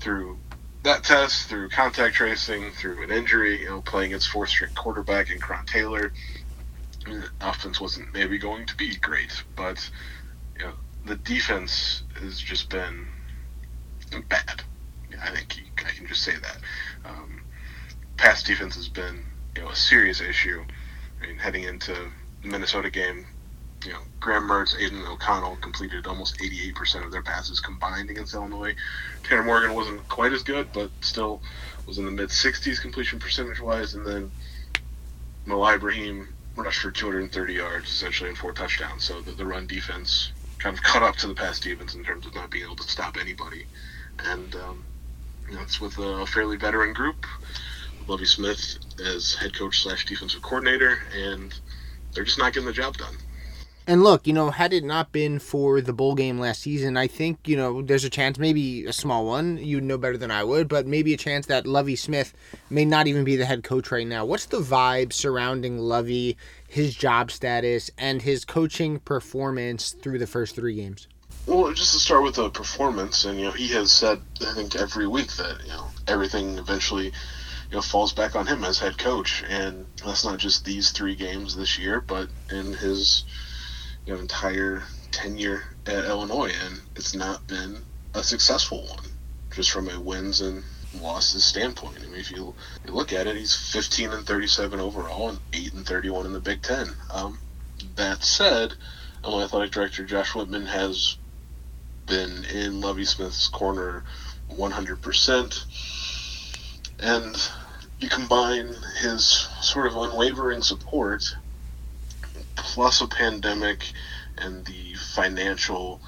through 0.00 0.40
that 0.82 1.04
test, 1.04 1.46
through 1.46 1.68
contact 1.68 2.16
tracing, 2.16 2.72
through 2.72 3.04
an 3.04 3.12
injury, 3.12 3.60
you 3.60 3.68
know, 3.68 3.82
playing 3.82 4.10
its 4.10 4.26
fourth 4.26 4.48
string 4.48 4.72
quarterback 4.74 5.30
in 5.30 5.38
Coran 5.38 5.64
Taylor, 5.64 6.12
the 7.04 7.22
offense 7.40 7.80
wasn't 7.80 8.12
maybe 8.12 8.36
going 8.36 8.66
to 8.66 8.74
be 8.74 8.96
great, 8.96 9.44
but 9.54 9.88
you 10.58 10.64
know, 10.64 10.72
the 11.04 11.14
defense 11.14 12.02
has 12.20 12.40
just 12.40 12.68
been 12.68 13.06
bad. 14.28 14.64
I 15.22 15.30
think 15.30 15.84
I 15.86 15.90
can 15.90 16.08
just 16.08 16.24
say 16.24 16.34
that. 16.34 16.58
Um, 17.08 17.42
pass 18.18 18.42
defense 18.42 18.74
has 18.74 18.88
been 18.88 19.24
you 19.56 19.62
know 19.62 19.70
a 19.70 19.76
serious 19.76 20.20
issue. 20.20 20.62
I 21.22 21.26
mean, 21.26 21.38
heading 21.38 21.64
into 21.64 21.94
the 22.42 22.48
Minnesota 22.48 22.90
game, 22.90 23.26
you 23.84 23.92
know, 23.92 24.00
Graham 24.20 24.44
Mertz, 24.44 24.78
Aidan 24.78 25.04
O'Connell 25.06 25.56
completed 25.56 26.06
almost 26.06 26.38
88% 26.38 27.04
of 27.04 27.10
their 27.10 27.22
passes 27.22 27.60
combined 27.60 28.10
against 28.10 28.34
Illinois. 28.34 28.74
Tanner 29.24 29.42
Morgan 29.42 29.74
wasn't 29.74 30.06
quite 30.08 30.32
as 30.32 30.42
good, 30.42 30.68
but 30.72 30.90
still 31.00 31.42
was 31.86 31.98
in 31.98 32.04
the 32.04 32.10
mid 32.10 32.28
60s 32.28 32.80
completion 32.80 33.18
percentage 33.18 33.60
wise. 33.60 33.94
And 33.94 34.06
then 34.06 34.30
Mo 35.46 35.66
Ibrahim 35.66 36.28
rushed 36.54 36.82
for 36.82 36.90
230 36.90 37.52
yards, 37.52 37.88
essentially, 37.88 38.28
and 38.28 38.38
four 38.38 38.52
touchdowns. 38.52 39.04
So 39.04 39.20
the, 39.20 39.32
the 39.32 39.46
run 39.46 39.66
defense 39.66 40.32
kind 40.58 40.76
of 40.76 40.82
caught 40.84 41.02
up 41.02 41.16
to 41.16 41.26
the 41.26 41.34
pass 41.34 41.58
defense 41.58 41.94
in 41.94 42.04
terms 42.04 42.26
of 42.26 42.34
not 42.34 42.50
being 42.50 42.64
able 42.64 42.76
to 42.76 42.88
stop 42.88 43.16
anybody. 43.16 43.66
And 44.18 44.54
um, 44.56 44.84
know, 45.54 45.64
with 45.80 45.98
a 45.98 46.26
fairly 46.26 46.56
veteran 46.56 46.92
group. 46.92 47.26
Lovie 48.08 48.24
Smith 48.24 48.78
as 49.04 49.34
head 49.34 49.54
coach 49.54 49.82
slash 49.82 50.06
defensive 50.06 50.42
coordinator, 50.42 50.98
and 51.14 51.54
they're 52.12 52.24
just 52.24 52.38
not 52.38 52.52
getting 52.52 52.66
the 52.66 52.72
job 52.72 52.96
done. 52.96 53.14
And 53.86 54.04
look, 54.04 54.26
you 54.26 54.34
know, 54.34 54.50
had 54.50 54.74
it 54.74 54.84
not 54.84 55.12
been 55.12 55.38
for 55.38 55.80
the 55.80 55.94
bowl 55.94 56.14
game 56.14 56.38
last 56.38 56.60
season, 56.60 56.98
I 56.98 57.06
think, 57.06 57.48
you 57.48 57.56
know, 57.56 57.80
there's 57.80 58.04
a 58.04 58.10
chance, 58.10 58.38
maybe 58.38 58.84
a 58.84 58.92
small 58.92 59.24
one, 59.24 59.56
you 59.56 59.80
know 59.80 59.96
better 59.96 60.18
than 60.18 60.30
I 60.30 60.44
would, 60.44 60.68
but 60.68 60.86
maybe 60.86 61.14
a 61.14 61.16
chance 61.16 61.46
that 61.46 61.66
Lovie 61.66 61.96
Smith 61.96 62.34
may 62.68 62.84
not 62.84 63.06
even 63.06 63.24
be 63.24 63.36
the 63.36 63.46
head 63.46 63.64
coach 63.64 63.90
right 63.90 64.06
now. 64.06 64.26
What's 64.26 64.44
the 64.44 64.60
vibe 64.60 65.14
surrounding 65.14 65.78
Lovie, 65.78 66.36
his 66.68 66.94
job 66.94 67.30
status, 67.30 67.90
and 67.96 68.20
his 68.20 68.44
coaching 68.44 68.98
performance 69.00 69.92
through 69.92 70.18
the 70.18 70.26
first 70.26 70.54
three 70.54 70.74
games? 70.74 71.08
Well, 71.46 71.72
just 71.72 71.94
to 71.94 71.98
start 71.98 72.24
with 72.24 72.34
the 72.34 72.50
performance, 72.50 73.24
and 73.24 73.38
you 73.38 73.46
know, 73.46 73.52
he 73.52 73.68
has 73.68 73.90
said 73.90 74.20
I 74.42 74.52
think 74.52 74.76
every 74.76 75.06
week 75.06 75.32
that 75.36 75.62
you 75.62 75.70
know 75.70 75.86
everything 76.06 76.58
eventually 76.58 77.10
you 77.70 77.76
know 77.76 77.82
falls 77.82 78.12
back 78.12 78.34
on 78.34 78.46
him 78.46 78.64
as 78.64 78.78
head 78.78 78.96
coach, 78.98 79.44
and 79.48 79.86
that's 80.04 80.24
not 80.24 80.38
just 80.38 80.64
these 80.64 80.90
three 80.90 81.14
games 81.14 81.54
this 81.54 81.78
year, 81.78 82.00
but 82.00 82.28
in 82.50 82.72
his 82.72 83.24
you 84.06 84.14
know 84.14 84.20
entire 84.20 84.82
tenure 85.10 85.64
at 85.86 86.04
Illinois, 86.04 86.52
and 86.64 86.80
it's 86.96 87.14
not 87.14 87.46
been 87.46 87.82
a 88.14 88.22
successful 88.22 88.86
one, 88.86 89.04
just 89.50 89.70
from 89.70 89.88
a 89.88 90.00
wins 90.00 90.40
and 90.40 90.64
losses 91.00 91.44
standpoint. 91.44 91.98
I 91.98 92.06
mean, 92.06 92.14
if 92.14 92.30
you, 92.30 92.54
you 92.86 92.92
look 92.92 93.12
at 93.12 93.26
it, 93.26 93.36
he's 93.36 93.54
15 93.54 94.10
and 94.10 94.26
37 94.26 94.80
overall 94.80 95.28
and 95.28 95.38
8 95.52 95.74
and 95.74 95.86
31 95.86 96.26
in 96.26 96.32
the 96.32 96.40
Big 96.40 96.62
Ten. 96.62 96.94
Um, 97.12 97.38
that 97.96 98.24
said, 98.24 98.72
Illinois 99.24 99.44
Athletic 99.44 99.72
Director 99.72 100.04
Josh 100.04 100.34
Whitman 100.34 100.66
has 100.66 101.16
been 102.06 102.44
in 102.46 102.80
Lovie 102.80 103.04
Smith's 103.04 103.48
corner 103.48 104.04
100%. 104.50 105.64
And 107.00 107.50
you 108.00 108.08
combine 108.08 108.74
his 109.00 109.24
sort 109.60 109.86
of 109.86 109.96
unwavering 109.96 110.62
support 110.62 111.24
plus 112.56 113.00
a 113.00 113.06
pandemic 113.06 113.92
and 114.38 114.64
the 114.66 114.94
financial 114.94 116.00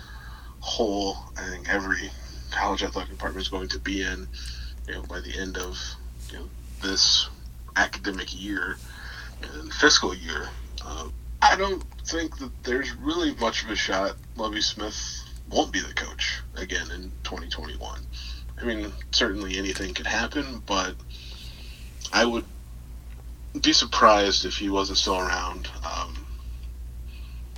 hole 0.61 1.17
I 1.37 1.49
think 1.49 1.69
every 1.69 2.11
college 2.51 2.83
athletic 2.83 3.11
department 3.11 3.43
is 3.43 3.49
going 3.49 3.69
to 3.69 3.79
be 3.79 4.03
in 4.03 4.29
you 4.87 4.95
know, 4.95 5.03
by 5.03 5.21
the 5.21 5.37
end 5.39 5.57
of 5.57 5.79
you 6.31 6.39
know, 6.39 6.49
this 6.83 7.29
academic 7.77 8.29
year 8.39 8.77
and 9.43 9.73
fiscal 9.73 10.15
year. 10.15 10.49
Uh, 10.85 11.09
I 11.43 11.57
don't 11.57 11.83
think 12.05 12.39
that 12.39 12.51
there's 12.63 12.95
really 12.97 13.35
much 13.37 13.65
of 13.65 13.71
a 13.71 13.77
shot 13.77 14.17
Lovie 14.37 14.61
Smith 14.61 14.97
won't 15.51 15.73
be 15.73 15.81
the 15.81 15.95
coach 15.95 16.41
again 16.57 16.91
in 16.91 17.11
2021. 17.25 18.01
I 18.61 18.65
mean, 18.65 18.93
certainly 19.11 19.57
anything 19.57 19.95
could 19.95 20.07
happen, 20.07 20.63
but 20.67 20.95
I 22.13 22.25
would 22.25 22.45
be 23.61 23.73
surprised 23.73 24.45
if 24.45 24.57
he 24.57 24.69
wasn't 24.69 24.99
still 24.99 25.19
around. 25.19 25.69
Um, 25.85 26.27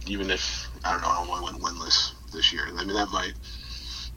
even 0.07 0.31
if 0.31 0.69
I 0.85 0.93
don't 0.93 1.03
know, 1.03 1.15
Illinois 1.15 1.45
went 1.45 1.63
winless 1.63 2.13
this 2.33 2.53
year. 2.53 2.67
I 2.67 2.85
mean, 2.85 2.95
that 2.95 3.11
might 3.11 3.35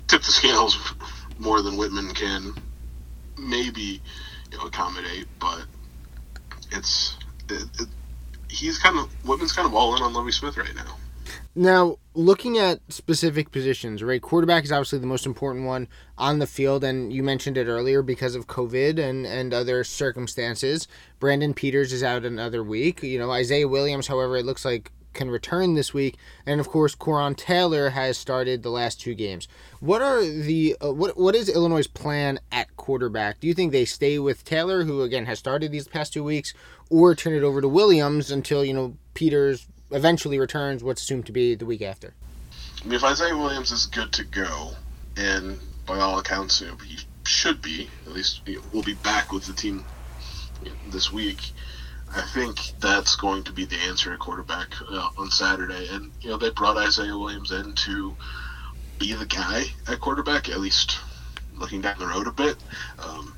tip 0.07 0.21
the 0.23 0.31
scales 0.31 0.77
more 1.37 1.61
than 1.61 1.77
Whitman 1.77 2.13
can 2.13 2.53
maybe 3.37 4.01
you 4.51 4.57
know 4.57 4.65
accommodate, 4.65 5.27
but 5.39 5.65
it's 6.71 7.17
it, 7.49 7.63
it, 7.79 7.87
he's 8.49 8.79
kind 8.79 8.97
of 8.97 9.11
Whitman's 9.25 9.53
kind 9.53 9.67
of 9.67 9.73
all 9.73 9.95
in 9.95 10.01
on 10.01 10.13
Lovie 10.13 10.31
Smith 10.31 10.57
right 10.57 10.75
now. 10.75 10.97
Now, 11.57 11.99
looking 12.13 12.57
at 12.57 12.81
specific 12.89 13.49
positions, 13.49 14.03
right? 14.03 14.21
Quarterback 14.21 14.65
is 14.65 14.73
obviously 14.73 14.99
the 14.99 15.07
most 15.07 15.25
important 15.25 15.65
one 15.65 15.87
on 16.17 16.39
the 16.39 16.47
field, 16.47 16.83
and 16.83 17.13
you 17.13 17.23
mentioned 17.23 17.57
it 17.57 17.67
earlier 17.67 18.01
because 18.01 18.35
of 18.35 18.47
COVID 18.47 18.99
and, 18.99 19.25
and 19.25 19.53
other 19.53 19.85
circumstances. 19.85 20.87
Brandon 21.19 21.53
Peters 21.53 21.93
is 21.93 22.03
out 22.03 22.25
another 22.25 22.61
week. 22.61 23.01
You 23.03 23.19
know, 23.19 23.31
Isaiah 23.31 23.69
Williams, 23.69 24.07
however, 24.07 24.35
it 24.35 24.45
looks 24.45 24.65
like 24.65 24.91
can 25.15 25.31
return 25.31 25.73
this 25.73 25.93
week, 25.93 26.17
and 26.45 26.59
of 26.59 26.67
course, 26.67 26.93
Coran 26.93 27.35
Taylor 27.35 27.89
has 27.89 28.17
started 28.17 28.61
the 28.61 28.69
last 28.69 28.99
two 28.99 29.15
games. 29.15 29.47
What 29.79 30.01
are 30.01 30.21
the 30.23 30.75
uh, 30.83 30.91
what 30.93 31.17
what 31.17 31.35
is 31.35 31.47
Illinois' 31.47 31.87
plan 31.87 32.37
at 32.51 32.75
quarterback? 32.75 33.39
Do 33.39 33.47
you 33.47 33.53
think 33.53 33.71
they 33.71 33.85
stay 33.85 34.19
with 34.19 34.43
Taylor, 34.43 34.83
who 34.83 35.01
again 35.01 35.25
has 35.25 35.39
started 35.39 35.71
these 35.71 35.87
past 35.87 36.11
two 36.11 36.23
weeks, 36.23 36.53
or 36.89 37.15
turn 37.15 37.33
it 37.33 37.43
over 37.43 37.61
to 37.61 37.67
Williams 37.69 38.29
until 38.29 38.63
you 38.63 38.73
know 38.73 38.97
Peters 39.13 39.67
eventually 39.91 40.39
returns 40.39 40.83
what's 40.83 41.01
assumed 41.01 41.25
to 41.27 41.31
be 41.31 41.55
the 41.55 41.65
week 41.65 41.81
after. 41.81 42.13
I 42.81 42.85
mean, 42.85 42.95
if 42.95 43.03
Isaiah 43.03 43.37
Williams 43.37 43.71
is 43.71 43.85
good 43.85 44.11
to 44.13 44.23
go, 44.23 44.71
and 45.17 45.59
by 45.85 45.99
all 45.99 46.19
accounts, 46.19 46.61
you 46.61 46.67
know, 46.67 46.75
he 46.77 46.99
should 47.25 47.61
be, 47.61 47.89
at 48.05 48.11
least 48.11 48.41
you 48.45 48.55
know, 48.55 48.61
we'll 48.71 48.83
be 48.83 48.93
back 48.95 49.31
with 49.31 49.45
the 49.45 49.53
team 49.53 49.83
this 50.89 51.11
week. 51.11 51.51
I 52.15 52.21
think 52.21 52.59
that's 52.79 53.15
going 53.15 53.43
to 53.43 53.51
be 53.51 53.65
the 53.65 53.77
answer 53.77 54.13
at 54.13 54.19
quarterback 54.19 54.69
uh, 54.89 55.09
on 55.17 55.29
Saturday. 55.31 55.87
And, 55.91 56.11
you 56.21 56.29
know, 56.29 56.37
they 56.37 56.49
brought 56.49 56.77
Isaiah 56.77 57.17
Williams 57.17 57.51
in 57.51 57.73
to 57.73 58.15
be 58.99 59.13
the 59.13 59.25
guy 59.25 59.63
at 59.87 59.99
quarterback, 59.99 60.49
at 60.49 60.59
least 60.59 60.99
looking 61.57 61.81
down 61.81 61.97
the 61.99 62.07
road 62.07 62.27
a 62.27 62.31
bit. 62.31 62.55
Um, 62.99 63.35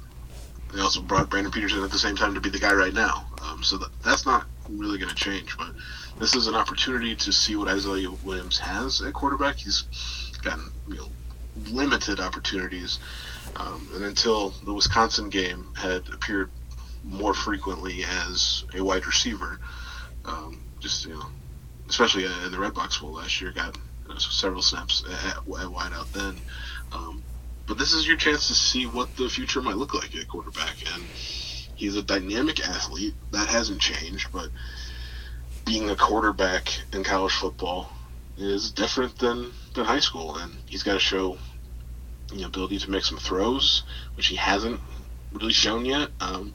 they 0.73 0.81
also 0.81 1.01
brought 1.01 1.29
Brandon 1.29 1.51
Peterson 1.51 1.83
at 1.83 1.91
the 1.91 1.97
same 1.97 2.15
time 2.15 2.33
to 2.33 2.41
be 2.41 2.49
the 2.49 2.59
guy 2.59 2.73
right 2.73 2.93
now. 2.93 3.25
Um, 3.41 3.63
so 3.63 3.77
that, 3.77 3.89
that's 4.03 4.25
not 4.25 4.45
really 4.69 4.97
going 4.97 5.09
to 5.09 5.15
change. 5.15 5.57
But 5.57 5.71
this 6.19 6.35
is 6.35 6.47
an 6.47 6.55
opportunity 6.55 7.15
to 7.15 7.31
see 7.31 7.55
what 7.55 7.67
Isaiah 7.67 8.11
Williams 8.23 8.59
has 8.59 9.01
at 9.01 9.13
quarterback. 9.13 9.57
He's 9.57 9.83
gotten 10.43 10.71
you 10.87 10.95
know 10.95 11.07
limited 11.71 12.19
opportunities, 12.19 12.99
um, 13.55 13.87
and 13.95 14.03
until 14.03 14.49
the 14.65 14.73
Wisconsin 14.73 15.29
game 15.29 15.67
had 15.75 16.07
appeared 16.13 16.49
more 17.03 17.33
frequently 17.33 18.03
as 18.03 18.65
a 18.75 18.83
wide 18.83 19.05
receiver. 19.05 19.59
Um, 20.25 20.59
just 20.79 21.05
you 21.05 21.13
know, 21.13 21.25
especially 21.89 22.25
in 22.25 22.51
the 22.51 22.57
Redbox 22.57 23.01
Bowl 23.01 23.13
last 23.13 23.41
year, 23.41 23.51
got 23.51 23.75
you 24.07 24.13
know, 24.13 24.19
several 24.19 24.61
snaps 24.61 25.03
at, 25.09 25.37
at 25.37 25.47
wide 25.47 25.93
out 25.93 26.11
then. 26.13 26.35
Um, 26.91 27.23
but 27.65 27.77
this 27.77 27.93
is 27.93 28.07
your 28.07 28.17
chance 28.17 28.47
to 28.47 28.53
see 28.53 28.85
what 28.85 29.15
the 29.17 29.29
future 29.29 29.61
might 29.61 29.75
look 29.75 29.93
like 29.93 30.15
at 30.15 30.27
quarterback, 30.27 30.75
and 30.93 31.03
he's 31.77 31.95
a 31.95 32.03
dynamic 32.03 32.67
athlete 32.67 33.13
that 33.31 33.47
hasn't 33.47 33.79
changed, 33.79 34.29
but 34.33 34.49
being 35.65 35.89
a 35.89 35.95
quarterback 35.95 36.79
in 36.93 37.03
college 37.03 37.33
football 37.33 37.89
is 38.37 38.71
different 38.71 39.17
than, 39.19 39.51
than 39.73 39.85
high 39.85 39.99
school, 39.99 40.35
and 40.37 40.53
he's 40.65 40.83
got 40.83 40.93
to 40.93 40.99
show 40.99 41.37
the 42.33 42.43
ability 42.43 42.79
to 42.79 42.91
make 42.91 43.03
some 43.03 43.17
throws, 43.17 43.83
which 44.15 44.27
he 44.27 44.35
hasn't 44.35 44.79
really 45.31 45.53
shown 45.53 45.85
yet, 45.85 46.09
um, 46.19 46.53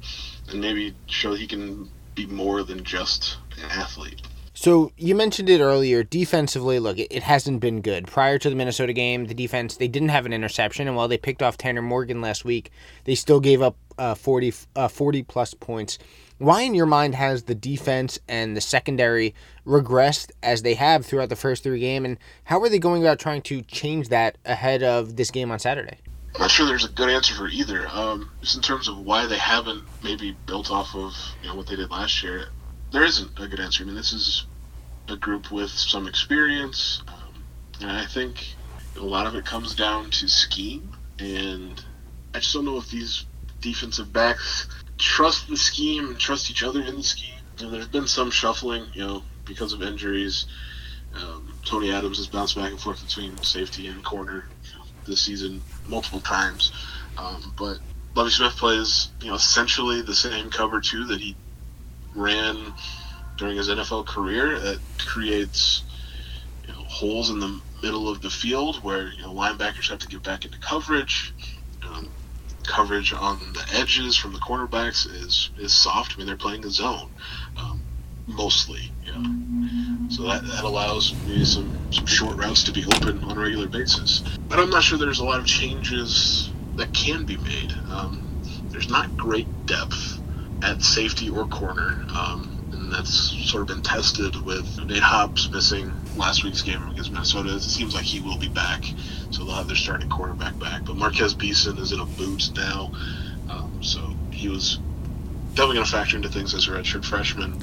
and 0.48 0.60
maybe 0.60 0.94
show 1.06 1.34
he 1.34 1.46
can 1.46 1.88
be 2.14 2.26
more 2.26 2.62
than 2.62 2.84
just 2.84 3.38
an 3.58 3.70
athlete. 3.70 4.22
So 4.54 4.92
you 4.96 5.14
mentioned 5.14 5.48
it 5.48 5.60
earlier. 5.60 6.04
Defensively, 6.04 6.78
look, 6.78 6.98
it, 6.98 7.08
it, 7.10 7.22
hasn't 7.22 7.60
been 7.60 7.80
good. 7.80 8.06
Prior 8.06 8.38
to 8.38 8.50
the 8.50 8.54
Minnesota 8.54 8.92
game, 8.92 9.26
the 9.26 9.34
defense 9.34 9.76
they 9.76 9.88
didn't 9.88 10.10
have 10.10 10.26
an 10.26 10.32
interception, 10.32 10.86
and 10.86 10.96
while 10.96 11.08
they 11.08 11.16
picked 11.16 11.42
off 11.42 11.56
Tanner 11.56 11.82
Morgan 11.82 12.20
last 12.20 12.44
week, 12.44 12.70
they 13.04 13.14
still 13.14 13.40
gave 13.40 13.62
up 13.62 13.76
uh, 13.98 14.14
40, 14.14 14.52
uh, 14.76 14.88
40 14.88 15.22
plus 15.22 15.54
points. 15.54 15.98
Why, 16.38 16.62
in 16.62 16.74
your 16.74 16.86
mind, 16.86 17.14
has 17.14 17.44
the 17.44 17.54
defense 17.54 18.18
and 18.28 18.56
the 18.56 18.60
secondary 18.60 19.34
regressed 19.66 20.32
as 20.42 20.62
they 20.62 20.74
have 20.74 21.06
throughout 21.06 21.28
the 21.28 21.36
first 21.36 21.62
three 21.62 21.80
games, 21.80 22.04
and 22.04 22.18
how 22.44 22.60
are 22.60 22.68
they 22.68 22.78
going 22.78 23.02
about 23.02 23.18
trying 23.18 23.42
to 23.42 23.62
change 23.62 24.08
that 24.08 24.38
ahead 24.44 24.82
of 24.82 25.16
this 25.16 25.30
game 25.30 25.50
on 25.52 25.58
Saturday? 25.58 25.98
I'm 26.34 26.40
not 26.40 26.50
sure 26.50 26.66
there's 26.66 26.84
a 26.84 26.88
good 26.88 27.10
answer 27.10 27.34
for 27.34 27.46
either. 27.46 27.86
Um, 27.88 28.30
just 28.40 28.56
in 28.56 28.62
terms 28.62 28.88
of 28.88 28.98
why 28.98 29.26
they 29.26 29.38
haven't 29.38 29.84
maybe 30.02 30.36
built 30.46 30.70
off 30.70 30.94
of 30.94 31.12
you 31.42 31.48
know 31.48 31.54
what 31.54 31.66
they 31.66 31.76
did 31.76 31.90
last 31.90 32.22
year, 32.22 32.46
there 32.90 33.04
isn't 33.04 33.38
a 33.38 33.46
good 33.46 33.60
answer. 33.60 33.84
I 33.84 33.86
mean, 33.86 33.94
this 33.94 34.12
is 34.12 34.46
a 35.08 35.16
group 35.16 35.52
with 35.52 35.70
some 35.70 36.08
experience, 36.08 37.02
um, 37.08 37.44
and 37.82 37.90
I 37.92 38.06
think 38.06 38.54
a 38.96 39.00
lot 39.00 39.26
of 39.26 39.34
it 39.34 39.44
comes 39.44 39.74
down 39.74 40.10
to 40.10 40.28
scheme. 40.28 40.90
And 41.18 41.82
I 42.34 42.38
just 42.38 42.54
don't 42.54 42.64
know 42.64 42.78
if 42.78 42.90
these 42.90 43.26
defensive 43.62 44.12
backs 44.12 44.68
trust 44.98 45.48
the 45.48 45.56
scheme 45.56 46.08
and 46.08 46.18
trust 46.18 46.50
each 46.50 46.62
other 46.62 46.82
in 46.82 46.96
the 46.96 47.02
scheme. 47.02 47.34
Know, 47.60 47.70
there's 47.70 47.88
been 47.88 48.06
some 48.06 48.30
shuffling, 48.30 48.86
you 48.92 49.00
know, 49.00 49.22
because 49.44 49.72
of 49.72 49.82
injuries. 49.82 50.46
Um, 51.14 51.52
Tony 51.64 51.92
Adams 51.92 52.18
has 52.18 52.26
bounced 52.26 52.56
back 52.56 52.70
and 52.70 52.80
forth 52.80 53.04
between 53.04 53.36
safety 53.42 53.86
and 53.86 54.02
corner 54.04 54.44
this 55.06 55.20
season 55.20 55.60
multiple 55.86 56.20
times. 56.20 56.72
Um, 57.18 57.54
but 57.56 57.78
Lovie 58.14 58.30
Smith 58.30 58.56
plays, 58.56 59.10
you 59.20 59.28
know, 59.28 59.34
essentially 59.34 60.02
the 60.02 60.14
same 60.14 60.50
cover 60.50 60.80
two 60.80 61.04
that 61.06 61.20
he 61.20 61.36
ran 62.14 62.72
during 63.36 63.56
his 63.56 63.68
NFL 63.68 64.06
career. 64.06 64.58
That 64.58 64.80
creates 64.98 65.82
you 66.66 66.72
know, 66.72 66.82
holes 66.84 67.30
in 67.30 67.38
the 67.38 67.60
middle 67.82 68.08
of 68.08 68.22
the 68.22 68.30
field 68.30 68.82
where 68.82 69.08
you 69.08 69.22
know 69.22 69.32
linebackers 69.32 69.90
have 69.90 69.98
to 69.98 70.08
get 70.08 70.22
back 70.22 70.44
into 70.44 70.58
coverage. 70.58 71.34
Um, 71.86 72.08
coverage 72.66 73.12
on 73.12 73.38
the 73.52 73.64
edges 73.74 74.16
from 74.16 74.32
the 74.32 74.38
cornerbacks 74.38 75.06
is 75.06 75.50
is 75.58 75.74
soft. 75.74 76.14
I 76.14 76.18
mean, 76.18 76.26
they're 76.26 76.36
playing 76.36 76.64
a 76.64 76.70
zone 76.70 77.10
um, 77.56 77.82
mostly. 78.26 78.92
You 79.04 79.12
know. 79.12 80.08
So 80.10 80.24
that, 80.24 80.44
that 80.44 80.64
allows 80.64 81.14
maybe 81.26 81.44
some, 81.44 81.78
some 81.90 82.06
short 82.06 82.36
routes 82.36 82.62
to 82.64 82.72
be 82.72 82.84
open 82.84 83.24
on 83.24 83.36
a 83.36 83.40
regular 83.40 83.68
basis. 83.68 84.22
But 84.48 84.58
I'm 84.58 84.70
not 84.70 84.82
sure 84.82 84.98
there's 84.98 85.20
a 85.20 85.24
lot 85.24 85.40
of 85.40 85.46
changes 85.46 86.50
that 86.76 86.92
can 86.92 87.24
be 87.24 87.36
made. 87.38 87.72
Um, 87.90 88.22
there's 88.70 88.88
not 88.88 89.16
great 89.16 89.46
depth 89.66 90.20
at 90.62 90.82
safety 90.82 91.30
or 91.30 91.46
corner. 91.46 92.04
Um, 92.14 92.51
that's 92.92 93.32
sort 93.50 93.62
of 93.62 93.68
been 93.68 93.82
tested 93.82 94.36
with 94.44 94.84
Nate 94.84 95.02
Hobbs 95.02 95.50
missing 95.50 95.92
last 96.16 96.44
week's 96.44 96.62
game 96.62 96.88
against 96.90 97.10
Minnesota. 97.10 97.54
It 97.56 97.60
seems 97.60 97.94
like 97.94 98.04
he 98.04 98.20
will 98.20 98.38
be 98.38 98.48
back, 98.48 98.84
so 99.30 99.44
they'll 99.44 99.54
have 99.54 99.66
their 99.66 99.76
starting 99.76 100.08
quarterback 100.08 100.58
back. 100.58 100.84
But 100.84 100.96
Marquez 100.96 101.34
Beason 101.34 101.78
is 101.78 101.92
in 101.92 102.00
a 102.00 102.06
boot 102.06 102.50
now, 102.54 102.92
um, 103.48 103.82
so 103.82 104.14
he 104.30 104.48
was 104.48 104.78
definitely 105.50 105.76
going 105.76 105.86
to 105.86 105.92
factor 105.92 106.16
into 106.16 106.28
things 106.28 106.54
as 106.54 106.66
a 106.68 106.70
redshirt 106.70 107.04
freshman 107.04 107.62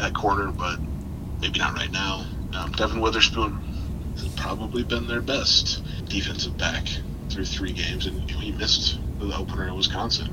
at 0.00 0.14
corner, 0.14 0.50
but 0.50 0.78
maybe 1.40 1.58
not 1.58 1.74
right 1.74 1.90
now. 1.90 2.24
Um, 2.54 2.72
Devon 2.72 3.00
Witherspoon 3.00 3.58
has 4.16 4.28
probably 4.28 4.82
been 4.82 5.06
their 5.06 5.22
best 5.22 5.82
defensive 6.08 6.56
back 6.58 6.86
through 7.30 7.46
three 7.46 7.72
games, 7.72 8.06
and 8.06 8.28
you 8.28 8.36
know, 8.36 8.40
he 8.40 8.52
missed 8.52 8.98
the 9.18 9.36
opener 9.36 9.68
in 9.68 9.74
Wisconsin. 9.74 10.28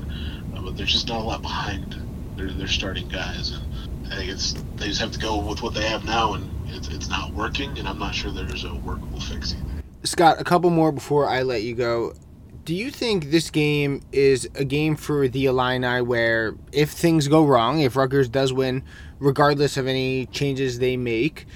Uh, 0.54 0.62
but 0.62 0.76
there's 0.76 0.92
just 0.92 1.08
not 1.08 1.20
a 1.20 1.24
lot 1.24 1.42
behind 1.42 1.96
their, 2.36 2.50
their 2.50 2.68
starting 2.68 3.08
guys, 3.08 3.52
and 3.52 3.62
I 4.10 4.16
think 4.16 4.30
it's 4.30 4.54
they 4.76 4.88
just 4.88 5.00
have 5.00 5.12
to 5.12 5.18
go 5.18 5.38
with 5.38 5.62
what 5.62 5.74
they 5.74 5.86
have 5.88 6.04
now, 6.04 6.34
and 6.34 6.50
it's, 6.66 6.88
it's 6.88 7.08
not 7.08 7.32
working. 7.32 7.78
And 7.78 7.88
I'm 7.88 7.98
not 7.98 8.14
sure 8.14 8.30
there's 8.30 8.64
a 8.64 8.74
workable 8.74 9.20
fix 9.20 9.54
either. 9.54 9.82
Scott, 10.02 10.40
a 10.40 10.44
couple 10.44 10.70
more 10.70 10.92
before 10.92 11.28
I 11.28 11.42
let 11.42 11.62
you 11.62 11.74
go. 11.74 12.14
Do 12.64 12.74
you 12.74 12.90
think 12.90 13.30
this 13.30 13.50
game 13.50 14.02
is 14.12 14.48
a 14.54 14.64
game 14.64 14.96
for 14.96 15.28
the 15.28 15.46
Illini 15.46 16.02
where 16.02 16.54
if 16.72 16.90
things 16.90 17.26
go 17.28 17.44
wrong, 17.44 17.80
if 17.80 17.96
Rutgers 17.96 18.28
does 18.28 18.52
win, 18.52 18.82
regardless 19.18 19.76
of 19.76 19.86
any 19.86 20.26
changes 20.26 20.78
they 20.78 20.96
make, 20.96 21.46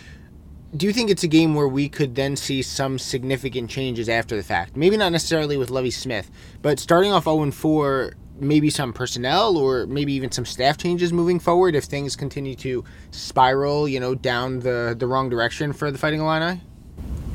do 0.77 0.87
you 0.87 0.93
think 0.93 1.11
it's 1.11 1.23
a 1.23 1.29
game 1.29 1.55
where 1.55 1.69
we 1.69 1.89
could 1.89 2.17
then 2.17 2.37
see 2.37 2.63
some 2.63 2.99
significant 2.99 3.71
changes 3.71 4.09
after 4.09 4.35
the 4.35 4.43
fact? 4.43 4.77
Maybe 4.77 4.97
not 4.97 5.13
necessarily 5.13 5.57
with 5.57 5.71
Lovie 5.71 5.91
Smith, 5.91 6.31
but 6.63 6.81
starting 6.81 7.13
off 7.13 7.25
0 7.25 7.51
4 7.51 8.15
maybe 8.39 8.71
some 8.71 8.93
personnel 8.93 9.57
or 9.57 9.87
maybe 9.87 10.13
even 10.13 10.31
some 10.31 10.45
staff 10.45 10.77
changes 10.77 11.13
moving 11.13 11.39
forward 11.39 11.75
if 11.75 11.85
things 11.85 12.17
continue 12.17 12.55
to 12.57 12.85
spiral, 13.11 13.89
you 13.89 14.01
know, 14.01 14.15
down 14.15 14.61
the, 14.61 14.95
the 14.99 15.07
wrong 15.07 15.29
direction 15.29 15.73
for 15.73 15.91
the 15.91 15.99
Fighting 15.99 16.21
Illini? 16.21 16.61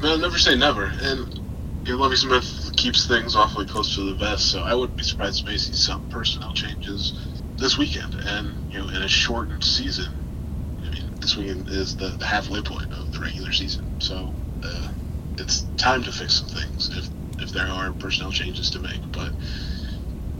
No, 0.01 0.17
never 0.17 0.37
say 0.37 0.55
never. 0.55 0.91
And 1.01 1.39
you 1.85 1.93
know, 1.93 2.01
Lovie 2.01 2.15
Smith 2.15 2.71
keeps 2.75 3.07
things 3.07 3.35
awfully 3.35 3.65
close 3.65 3.95
to 3.95 4.01
the 4.01 4.15
vest, 4.15 4.51
so 4.51 4.61
I 4.61 4.73
wouldn't 4.75 4.97
be 4.97 5.03
surprised 5.03 5.41
if 5.41 5.47
we 5.47 5.57
see 5.57 5.73
some 5.73 6.07
personnel 6.09 6.53
changes 6.53 7.13
this 7.57 7.77
weekend. 7.77 8.15
And, 8.15 8.71
you 8.71 8.79
know, 8.79 8.89
in 8.89 9.01
a 9.01 9.07
shortened 9.07 9.63
season, 9.63 10.11
I 10.85 10.91
mean, 10.91 11.15
this 11.19 11.35
weekend 11.35 11.69
is 11.69 11.95
the, 11.95 12.09
the 12.09 12.25
halfway 12.25 12.61
point 12.61 12.91
of 12.93 13.11
the 13.11 13.19
regular 13.19 13.51
season. 13.51 13.99
So 13.99 14.33
uh, 14.63 14.89
it's 15.37 15.65
time 15.77 16.03
to 16.03 16.11
fix 16.11 16.35
some 16.39 16.47
things 16.47 16.89
if, 16.97 17.41
if 17.41 17.49
there 17.51 17.67
are 17.67 17.91
personnel 17.93 18.31
changes 18.31 18.69
to 18.71 18.79
make. 18.79 18.99
But 19.11 19.31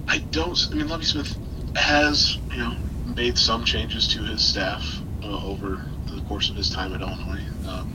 I 0.10 0.18
don't. 0.18 0.58
I 0.72 0.76
mean, 0.76 0.88
Lovie 0.88 1.06
Smith 1.06 1.38
has 1.76 2.40
you 2.52 2.58
know 2.58 2.76
made 3.16 3.38
some 3.38 3.64
changes 3.64 4.08
to 4.08 4.24
his 4.24 4.44
staff 4.44 4.84
uh, 5.24 5.46
over 5.46 5.86
the 6.08 6.22
course 6.28 6.50
of 6.50 6.56
his 6.56 6.72
time 6.72 6.96
at 6.96 7.02
Illinois. 7.02 7.44
Um, 7.68 7.94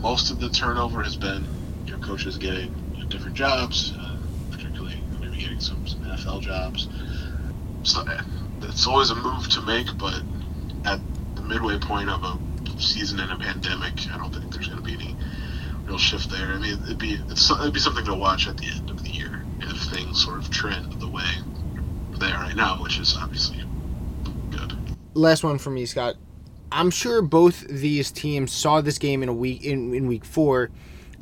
most 0.00 0.30
of 0.30 0.38
the 0.38 0.50
turnover 0.50 1.02
has 1.02 1.16
been 1.16 1.44
you 1.84 1.92
know 1.92 1.98
coaches 1.98 2.38
getting 2.38 2.72
you 2.94 3.02
know, 3.02 3.08
different 3.10 3.34
jobs, 3.34 3.92
uh, 3.98 4.18
particularly 4.52 5.02
maybe 5.20 5.38
getting 5.38 5.58
some, 5.58 5.84
some 5.84 6.00
NFL 6.04 6.42
jobs. 6.42 6.88
So 7.82 8.04
it's 8.62 8.86
always 8.86 9.10
a 9.10 9.16
move 9.16 9.48
to 9.50 9.62
make, 9.62 9.88
but 9.98 10.22
at 10.84 11.00
the 11.34 11.42
midway 11.42 11.76
point 11.80 12.08
of 12.08 12.22
a 12.22 12.38
season 12.80 13.18
in 13.18 13.30
a 13.30 13.38
pandemic, 13.38 13.94
I 14.12 14.18
don't 14.18 14.32
think 14.32 14.52
there's 14.52 14.68
going 14.68 14.78
to 14.78 14.84
be 14.84 14.94
any 14.94 15.16
real 15.86 15.98
shift 15.98 16.30
there. 16.30 16.52
I 16.52 16.58
mean, 16.58 16.78
it'd 16.84 16.98
be 16.98 17.14
it'd 17.14 17.74
be 17.74 17.80
something 17.80 18.04
to 18.04 18.14
watch 18.14 18.46
at 18.46 18.58
the 18.58 18.68
end 18.68 18.90
of 18.90 19.02
the 19.02 19.10
year 19.10 19.37
sort 20.14 20.38
of 20.38 20.50
trend 20.50 21.00
the 21.00 21.08
way 21.08 21.28
they 22.18 22.26
are 22.26 22.42
right 22.42 22.56
now, 22.56 22.82
which 22.82 22.98
is 22.98 23.16
obviously 23.16 23.62
good. 24.50 24.76
Last 25.14 25.44
one 25.44 25.58
for 25.58 25.70
me, 25.70 25.86
Scott. 25.86 26.16
I'm 26.70 26.90
sure 26.90 27.22
both 27.22 27.66
these 27.68 28.10
teams 28.10 28.52
saw 28.52 28.80
this 28.80 28.98
game 28.98 29.22
in 29.22 29.28
a 29.28 29.34
week 29.34 29.64
in, 29.64 29.94
in 29.94 30.06
week 30.06 30.24
four 30.24 30.70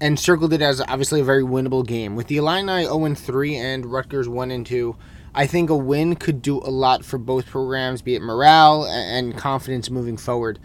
and 0.00 0.18
circled 0.18 0.52
it 0.52 0.60
as 0.60 0.80
obviously 0.80 1.20
a 1.20 1.24
very 1.24 1.42
winnable 1.42 1.86
game. 1.86 2.16
With 2.16 2.26
the 2.26 2.36
Illini 2.38 2.84
0 2.84 3.14
3 3.14 3.56
and 3.56 3.86
Rutgers 3.86 4.28
1 4.28 4.64
2, 4.64 4.96
I 5.34 5.46
think 5.46 5.70
a 5.70 5.76
win 5.76 6.16
could 6.16 6.42
do 6.42 6.58
a 6.58 6.70
lot 6.70 7.04
for 7.04 7.18
both 7.18 7.46
programs, 7.46 8.02
be 8.02 8.14
it 8.14 8.22
morale 8.22 8.86
and 8.86 9.36
confidence 9.36 9.90
moving 9.90 10.16
forward. 10.16 10.58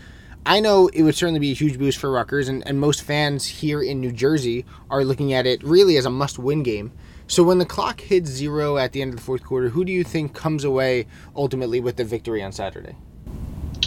I 0.46 0.60
know 0.60 0.88
it 0.88 1.04
would 1.04 1.16
certainly 1.16 1.40
be 1.40 1.52
a 1.52 1.56
huge 1.56 1.78
boost 1.78 2.00
for 2.00 2.12
Rutgers, 2.12 2.48
and, 2.48 2.66
and 2.66 2.80
most 2.80 3.04
fans 3.04 3.46
here 3.46 3.82
in 3.84 4.02
New 4.02 4.12
Jersey 4.12 4.66
are 4.90 5.04
looking 5.04 5.34
at 5.34 5.46
it 5.46 5.64
really 5.64 5.98
as 5.98 6.06
a 6.06 6.10
must 6.10 6.40
win 6.40 6.64
game. 6.64 6.92
So 7.32 7.44
when 7.44 7.60
the 7.60 7.66
clock 7.66 8.02
hits 8.02 8.30
zero 8.30 8.76
at 8.76 8.92
the 8.92 9.02
end 9.02 9.14
of 9.14 9.16
the 9.16 9.24
fourth 9.24 9.42
quarter, 9.42 9.70
who 9.70 9.86
do 9.86 9.92
you 9.94 10.04
think 10.04 10.34
comes 10.34 10.66
away 10.66 11.08
ultimately 11.34 11.80
with 11.80 11.96
the 11.96 12.04
victory 12.04 12.44
on 12.44 12.52
Saturday? 12.52 12.98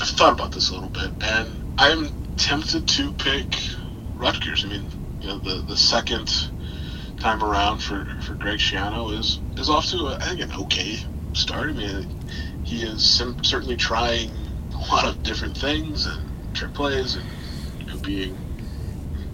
I've 0.01 0.09
thought 0.09 0.33
about 0.33 0.53
this 0.53 0.71
a 0.71 0.73
little 0.73 0.89
bit, 0.89 1.11
and 1.21 1.75
I'm 1.77 2.37
tempted 2.37 2.89
to 2.89 3.13
pick 3.13 3.55
Rutgers. 4.15 4.65
I 4.65 4.69
mean, 4.69 4.87
you 5.21 5.27
know, 5.27 5.39
the 5.41 5.63
the 5.69 5.77
second 5.77 6.33
time 7.21 7.45
around 7.45 7.81
for, 7.81 8.07
for 8.23 8.33
Greg 8.33 8.61
Schiano 8.61 9.13
is 9.13 9.41
is 9.59 9.69
off 9.69 9.91
to 9.91 9.99
a, 10.07 10.15
I 10.15 10.29
think 10.29 10.41
an 10.41 10.53
okay 10.63 10.97
start. 11.35 11.69
I 11.69 11.73
mean, 11.73 12.19
he 12.65 12.83
is 12.83 13.05
sim- 13.05 13.45
certainly 13.45 13.77
trying 13.77 14.31
a 14.73 14.79
lot 14.91 15.05
of 15.05 15.23
different 15.23 15.55
things 15.55 16.07
and 16.07 16.57
trick 16.57 16.73
plays 16.73 17.17
and 17.17 17.27
you 17.79 17.87
know, 17.89 17.99
being 17.99 18.39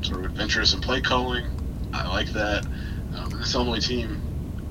sort 0.02 0.24
of 0.24 0.32
adventurous 0.32 0.74
in 0.74 0.80
play 0.80 1.00
calling. 1.00 1.46
I 1.92 2.08
like 2.08 2.30
that. 2.30 2.66
Um, 3.16 3.30
this 3.38 3.54
Illinois 3.54 3.80
team 3.80 4.20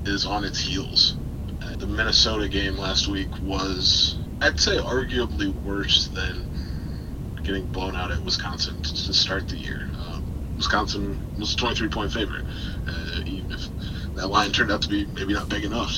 is 0.04 0.24
on 0.24 0.44
its 0.44 0.58
heels. 0.58 1.16
Uh, 1.62 1.76
the 1.76 1.86
Minnesota 1.86 2.48
game 2.48 2.76
last 2.76 3.08
week 3.08 3.28
was, 3.42 4.16
I'd 4.40 4.58
say, 4.58 4.78
arguably 4.78 5.54
worse 5.62 6.08
than 6.08 7.40
getting 7.42 7.66
blown 7.66 7.96
out 7.96 8.10
at 8.10 8.20
Wisconsin 8.22 8.80
to, 8.82 9.06
to 9.06 9.12
start 9.12 9.48
the 9.48 9.56
year. 9.56 9.88
Um, 10.06 10.54
Wisconsin 10.56 11.20
was 11.38 11.54
a 11.54 11.56
23 11.56 11.88
point 11.88 12.12
favorite, 12.12 12.44
uh, 12.86 13.20
even 13.26 13.52
if 13.52 13.66
that 14.14 14.28
line 14.28 14.52
turned 14.52 14.70
out 14.70 14.82
to 14.82 14.88
be 14.88 15.06
maybe 15.06 15.32
not 15.32 15.48
big 15.48 15.64
enough, 15.64 15.92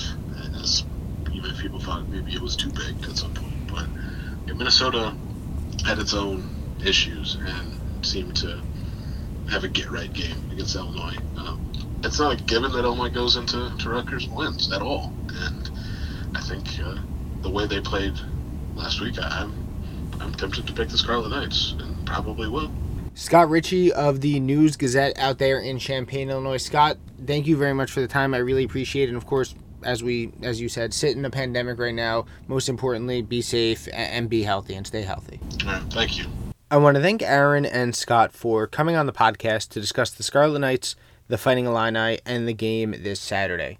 as 0.60 0.84
even 1.32 1.50
if 1.50 1.58
people 1.58 1.80
thought 1.80 2.08
maybe 2.08 2.32
it 2.32 2.40
was 2.40 2.56
too 2.56 2.70
big 2.70 3.02
at 3.08 3.16
some 3.16 3.34
point. 3.34 3.66
But 3.68 3.86
yeah, 4.46 4.54
Minnesota 4.54 5.14
had 5.84 5.98
its 5.98 6.14
own 6.14 6.48
issues 6.84 7.36
and 7.40 8.06
seemed 8.06 8.36
to 8.36 8.60
have 9.50 9.64
a 9.64 9.68
get 9.68 9.90
right 9.90 10.12
game 10.12 10.50
against 10.52 10.76
Illinois. 10.76 11.16
Um, 11.36 11.61
it's 12.04 12.18
not 12.18 12.40
a 12.40 12.42
given 12.44 12.72
that 12.72 12.84
Illinois 12.84 13.10
goes 13.10 13.36
into 13.36 13.70
to 13.78 13.90
Rutgers 13.90 14.28
wins 14.28 14.72
at 14.72 14.82
all, 14.82 15.12
and 15.28 15.70
I 16.34 16.40
think 16.40 16.66
uh, 16.80 16.96
the 17.42 17.50
way 17.50 17.66
they 17.66 17.80
played 17.80 18.14
last 18.74 19.00
week, 19.00 19.18
I, 19.18 19.42
I'm 19.42 19.52
I'm 20.20 20.34
tempted 20.34 20.66
to 20.66 20.72
pick 20.72 20.88
the 20.88 20.98
Scarlet 20.98 21.30
Knights, 21.30 21.74
and 21.78 22.06
probably 22.06 22.48
will. 22.48 22.72
Scott 23.14 23.50
Richey 23.50 23.92
of 23.92 24.20
the 24.20 24.40
News 24.40 24.76
Gazette 24.76 25.18
out 25.18 25.38
there 25.38 25.58
in 25.58 25.78
Champaign, 25.78 26.30
Illinois. 26.30 26.56
Scott, 26.56 26.96
thank 27.26 27.46
you 27.46 27.56
very 27.56 27.74
much 27.74 27.90
for 27.90 28.00
the 28.00 28.08
time. 28.08 28.32
I 28.32 28.38
really 28.38 28.64
appreciate 28.64 29.04
it. 29.04 29.08
And 29.08 29.16
of 29.16 29.26
course, 29.26 29.54
as 29.84 30.02
we 30.02 30.32
as 30.42 30.60
you 30.60 30.68
said, 30.68 30.94
sit 30.94 31.16
in 31.16 31.24
a 31.24 31.30
pandemic 31.30 31.78
right 31.78 31.94
now. 31.94 32.26
Most 32.48 32.68
importantly, 32.68 33.22
be 33.22 33.42
safe 33.42 33.88
and 33.92 34.28
be 34.28 34.42
healthy 34.42 34.74
and 34.74 34.86
stay 34.86 35.02
healthy. 35.02 35.40
thank 35.90 36.18
you. 36.18 36.26
I 36.70 36.78
want 36.78 36.96
to 36.96 37.02
thank 37.02 37.22
Aaron 37.22 37.66
and 37.66 37.94
Scott 37.94 38.32
for 38.32 38.66
coming 38.66 38.96
on 38.96 39.04
the 39.04 39.12
podcast 39.12 39.68
to 39.70 39.80
discuss 39.80 40.10
the 40.10 40.22
Scarlet 40.22 40.60
Knights, 40.60 40.96
the 41.28 41.38
Fighting 41.38 41.66
Illini, 41.66 42.18
and 42.26 42.46
the 42.46 42.52
game 42.52 42.94
this 42.98 43.20
Saturday. 43.20 43.78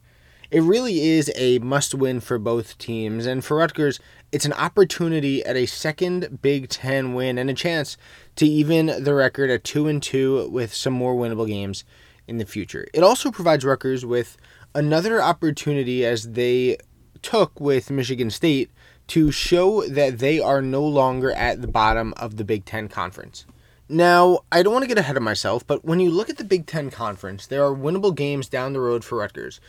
It 0.51 0.63
really 0.63 1.01
is 1.01 1.33
a 1.35 1.59
must 1.61 1.95
win 1.95 2.21
for 2.21 2.39
both 2.39 2.77
teams, 2.77 3.25
and 3.25 3.43
for 3.43 3.57
Rutgers, 3.57 4.01
it's 4.33 4.45
an 4.45 4.53
opportunity 4.53 5.43
at 5.45 5.57
a 5.57 5.65
second 5.65 6.41
Big 6.43 6.69
Ten 6.69 7.15
win 7.15 7.39
and 7.39 7.49
a 7.49 7.55
chance 7.55 7.97
to 8.37 8.47
even 8.47 9.03
the 9.03 9.15
record 9.15 9.49
at 9.49 9.65
2 9.65 9.89
and 9.89 10.03
2 10.03 10.49
with 10.51 10.75
some 10.75 10.93
more 10.93 11.15
winnable 11.15 11.47
games 11.47 11.85
in 12.29 12.39
the 12.39 12.45
future. 12.45 12.87
It 12.93 13.03
also 13.03 13.31
provides 13.31 13.65
Rutgers 13.65 14.05
with 14.05 14.37
another 14.75 15.23
opportunity 15.23 16.05
as 16.05 16.33
they 16.33 16.77
took 17.23 17.59
with 17.59 17.91
Michigan 17.91 18.31
State 18.31 18.71
to 19.09 19.31
show 19.31 19.87
that 19.87 20.19
they 20.19 20.41
are 20.41 20.63
no 20.63 20.83
longer 20.83 21.33
at 21.33 21.61
the 21.61 21.69
bottom 21.69 22.15
of 22.17 22.37
the 22.37 22.45
Big 22.45 22.65
Ten 22.65 22.89
Conference. 22.89 23.47
Now, 23.89 24.41
I 24.51 24.63
don't 24.63 24.73
want 24.73 24.85
to 24.85 24.89
get 24.89 24.99
ahead 24.99 25.17
of 25.17 25.23
myself, 25.23 25.67
but 25.67 25.85
when 25.85 26.01
you 26.01 26.11
look 26.11 26.31
at 26.31 26.39
the 26.39 26.45
Big 26.45 26.67
Ten 26.67 26.91
Conference, 26.91 27.47
there 27.47 27.65
are 27.65 27.75
winnable 27.75 28.15
games 28.15 28.49
down 28.49 28.73
the 28.73 28.81
road 28.81 29.05
for 29.05 29.19
Rutgers. 29.19 29.61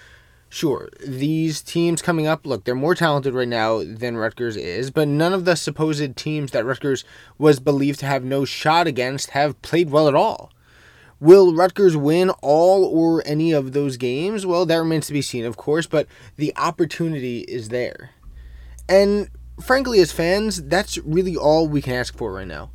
Sure, 0.49 0.89
these 1.05 1.61
teams 1.61 2.01
coming 2.01 2.27
up, 2.27 2.45
look, 2.45 2.63
they're 2.63 2.75
more 2.75 2.93
talented 2.93 3.33
right 3.33 3.47
now 3.47 3.83
than 3.83 4.15
Rutgers 4.15 4.55
is, 4.55 4.91
but 4.91 5.07
none 5.07 5.33
of 5.33 5.45
the 5.45 5.55
supposed 5.55 6.15
teams 6.15 6.51
that 6.51 6.63
Rutgers 6.63 7.03
was 7.39 7.59
believed 7.59 7.99
to 8.01 8.05
have 8.05 8.23
no 8.23 8.45
shot 8.45 8.85
against 8.85 9.31
have 9.31 9.59
played 9.63 9.89
well 9.89 10.07
at 10.07 10.13
all. 10.13 10.51
Will 11.19 11.55
Rutgers 11.55 11.97
win 11.97 12.29
all 12.41 12.85
or 12.85 13.23
any 13.25 13.51
of 13.51 13.73
those 13.73 13.97
games? 13.97 14.45
Well, 14.45 14.65
that 14.67 14.75
remains 14.75 15.07
to 15.07 15.13
be 15.13 15.21
seen, 15.23 15.43
of 15.43 15.57
course, 15.57 15.87
but 15.87 16.05
the 16.35 16.53
opportunity 16.55 17.39
is 17.41 17.69
there. 17.69 18.11
And 18.87 19.29
frankly, 19.59 20.01
as 20.01 20.11
fans, 20.11 20.61
that's 20.63 20.99
really 20.99 21.35
all 21.35 21.67
we 21.67 21.81
can 21.81 21.93
ask 21.93 22.15
for 22.15 22.33
right 22.33 22.47
now. 22.47 22.69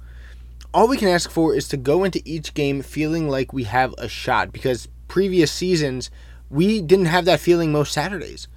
All 0.75 0.87
we 0.87 0.99
can 0.99 1.09
ask 1.09 1.31
for 1.31 1.55
is 1.55 1.67
to 1.69 1.79
go 1.79 2.05
into 2.05 2.21
each 2.27 2.53
game 2.53 2.83
feeling 2.83 3.27
like 3.27 3.55
we 3.55 3.65
have 3.65 3.95
a 3.97 4.07
shot 4.07 4.53
because 4.53 4.87
previous 5.09 5.51
seasons 5.51 6.11
we 6.51 6.83
didn't 6.83 7.07
have 7.07 7.25
that 7.25 7.41
feeling 7.41 7.73
most 7.73 7.93
Saturdays. 7.93 8.49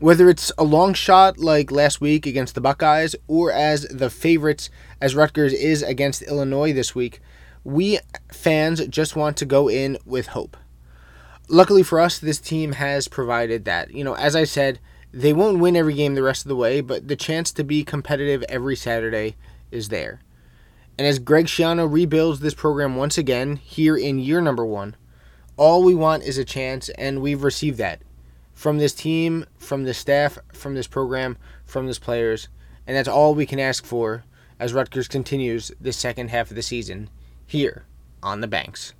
Whether 0.00 0.28
it's 0.28 0.52
a 0.58 0.64
long 0.64 0.92
shot 0.92 1.38
like 1.38 1.70
last 1.70 1.98
week 1.98 2.26
against 2.26 2.54
the 2.54 2.60
Buckeyes 2.60 3.16
or 3.26 3.52
as 3.52 3.84
the 3.88 4.10
favorites 4.10 4.68
as 5.00 5.14
Rutgers 5.14 5.54
is 5.54 5.82
against 5.82 6.20
Illinois 6.22 6.74
this 6.74 6.94
week, 6.94 7.22
we 7.64 7.98
fans 8.30 8.86
just 8.88 9.16
want 9.16 9.38
to 9.38 9.46
go 9.46 9.68
in 9.68 9.96
with 10.04 10.28
hope. 10.28 10.58
Luckily 11.48 11.82
for 11.82 12.00
us, 12.00 12.18
this 12.18 12.38
team 12.38 12.72
has 12.72 13.08
provided 13.08 13.64
that. 13.64 13.92
You 13.92 14.04
know, 14.04 14.14
as 14.14 14.36
I 14.36 14.44
said, 14.44 14.78
they 15.10 15.32
won't 15.32 15.58
win 15.58 15.74
every 15.74 15.94
game 15.94 16.14
the 16.14 16.22
rest 16.22 16.44
of 16.44 16.50
the 16.50 16.56
way, 16.56 16.82
but 16.82 17.08
the 17.08 17.16
chance 17.16 17.50
to 17.52 17.64
be 17.64 17.82
competitive 17.82 18.44
every 18.48 18.76
Saturday 18.76 19.36
is 19.70 19.88
there. 19.88 20.20
And 21.00 21.06
as 21.06 21.18
Greg 21.18 21.46
Schiano 21.46 21.90
rebuilds 21.90 22.40
this 22.40 22.52
program 22.52 22.94
once 22.94 23.16
again 23.16 23.56
here 23.56 23.96
in 23.96 24.18
year 24.18 24.42
number 24.42 24.66
one, 24.66 24.96
all 25.56 25.82
we 25.82 25.94
want 25.94 26.24
is 26.24 26.36
a 26.36 26.44
chance, 26.44 26.90
and 26.90 27.22
we've 27.22 27.42
received 27.42 27.78
that 27.78 28.02
from 28.52 28.76
this 28.76 28.92
team, 28.92 29.46
from 29.56 29.84
the 29.84 29.94
staff, 29.94 30.38
from 30.52 30.74
this 30.74 30.86
program, 30.86 31.38
from 31.64 31.86
this 31.86 31.98
players, 31.98 32.48
and 32.86 32.94
that's 32.94 33.08
all 33.08 33.34
we 33.34 33.46
can 33.46 33.58
ask 33.58 33.86
for 33.86 34.24
as 34.58 34.74
Rutgers 34.74 35.08
continues 35.08 35.72
the 35.80 35.94
second 35.94 36.28
half 36.28 36.50
of 36.50 36.54
the 36.54 36.60
season 36.60 37.08
here 37.46 37.86
on 38.22 38.42
the 38.42 38.46
Banks. 38.46 38.92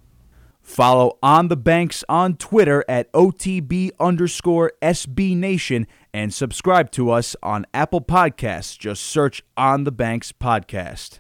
Follow 0.63 1.19
On 1.23 1.49
the 1.49 1.57
Banks 1.59 2.03
on 2.09 2.37
Twitter 2.37 2.83
at 2.89 3.13
OTB 3.13 3.91
underscore 4.01 4.73
SB 4.81 5.37
Nation 5.37 5.87
and 6.15 6.33
subscribe 6.33 6.91
to 6.93 7.11
us 7.11 7.37
on 7.43 7.67
Apple 7.75 8.01
Podcasts. 8.01 8.79
Just 8.79 9.03
search 9.03 9.43
On 9.59 9.85
the 9.85 9.93
Banks 9.93 10.33
Podcast. 10.33 11.19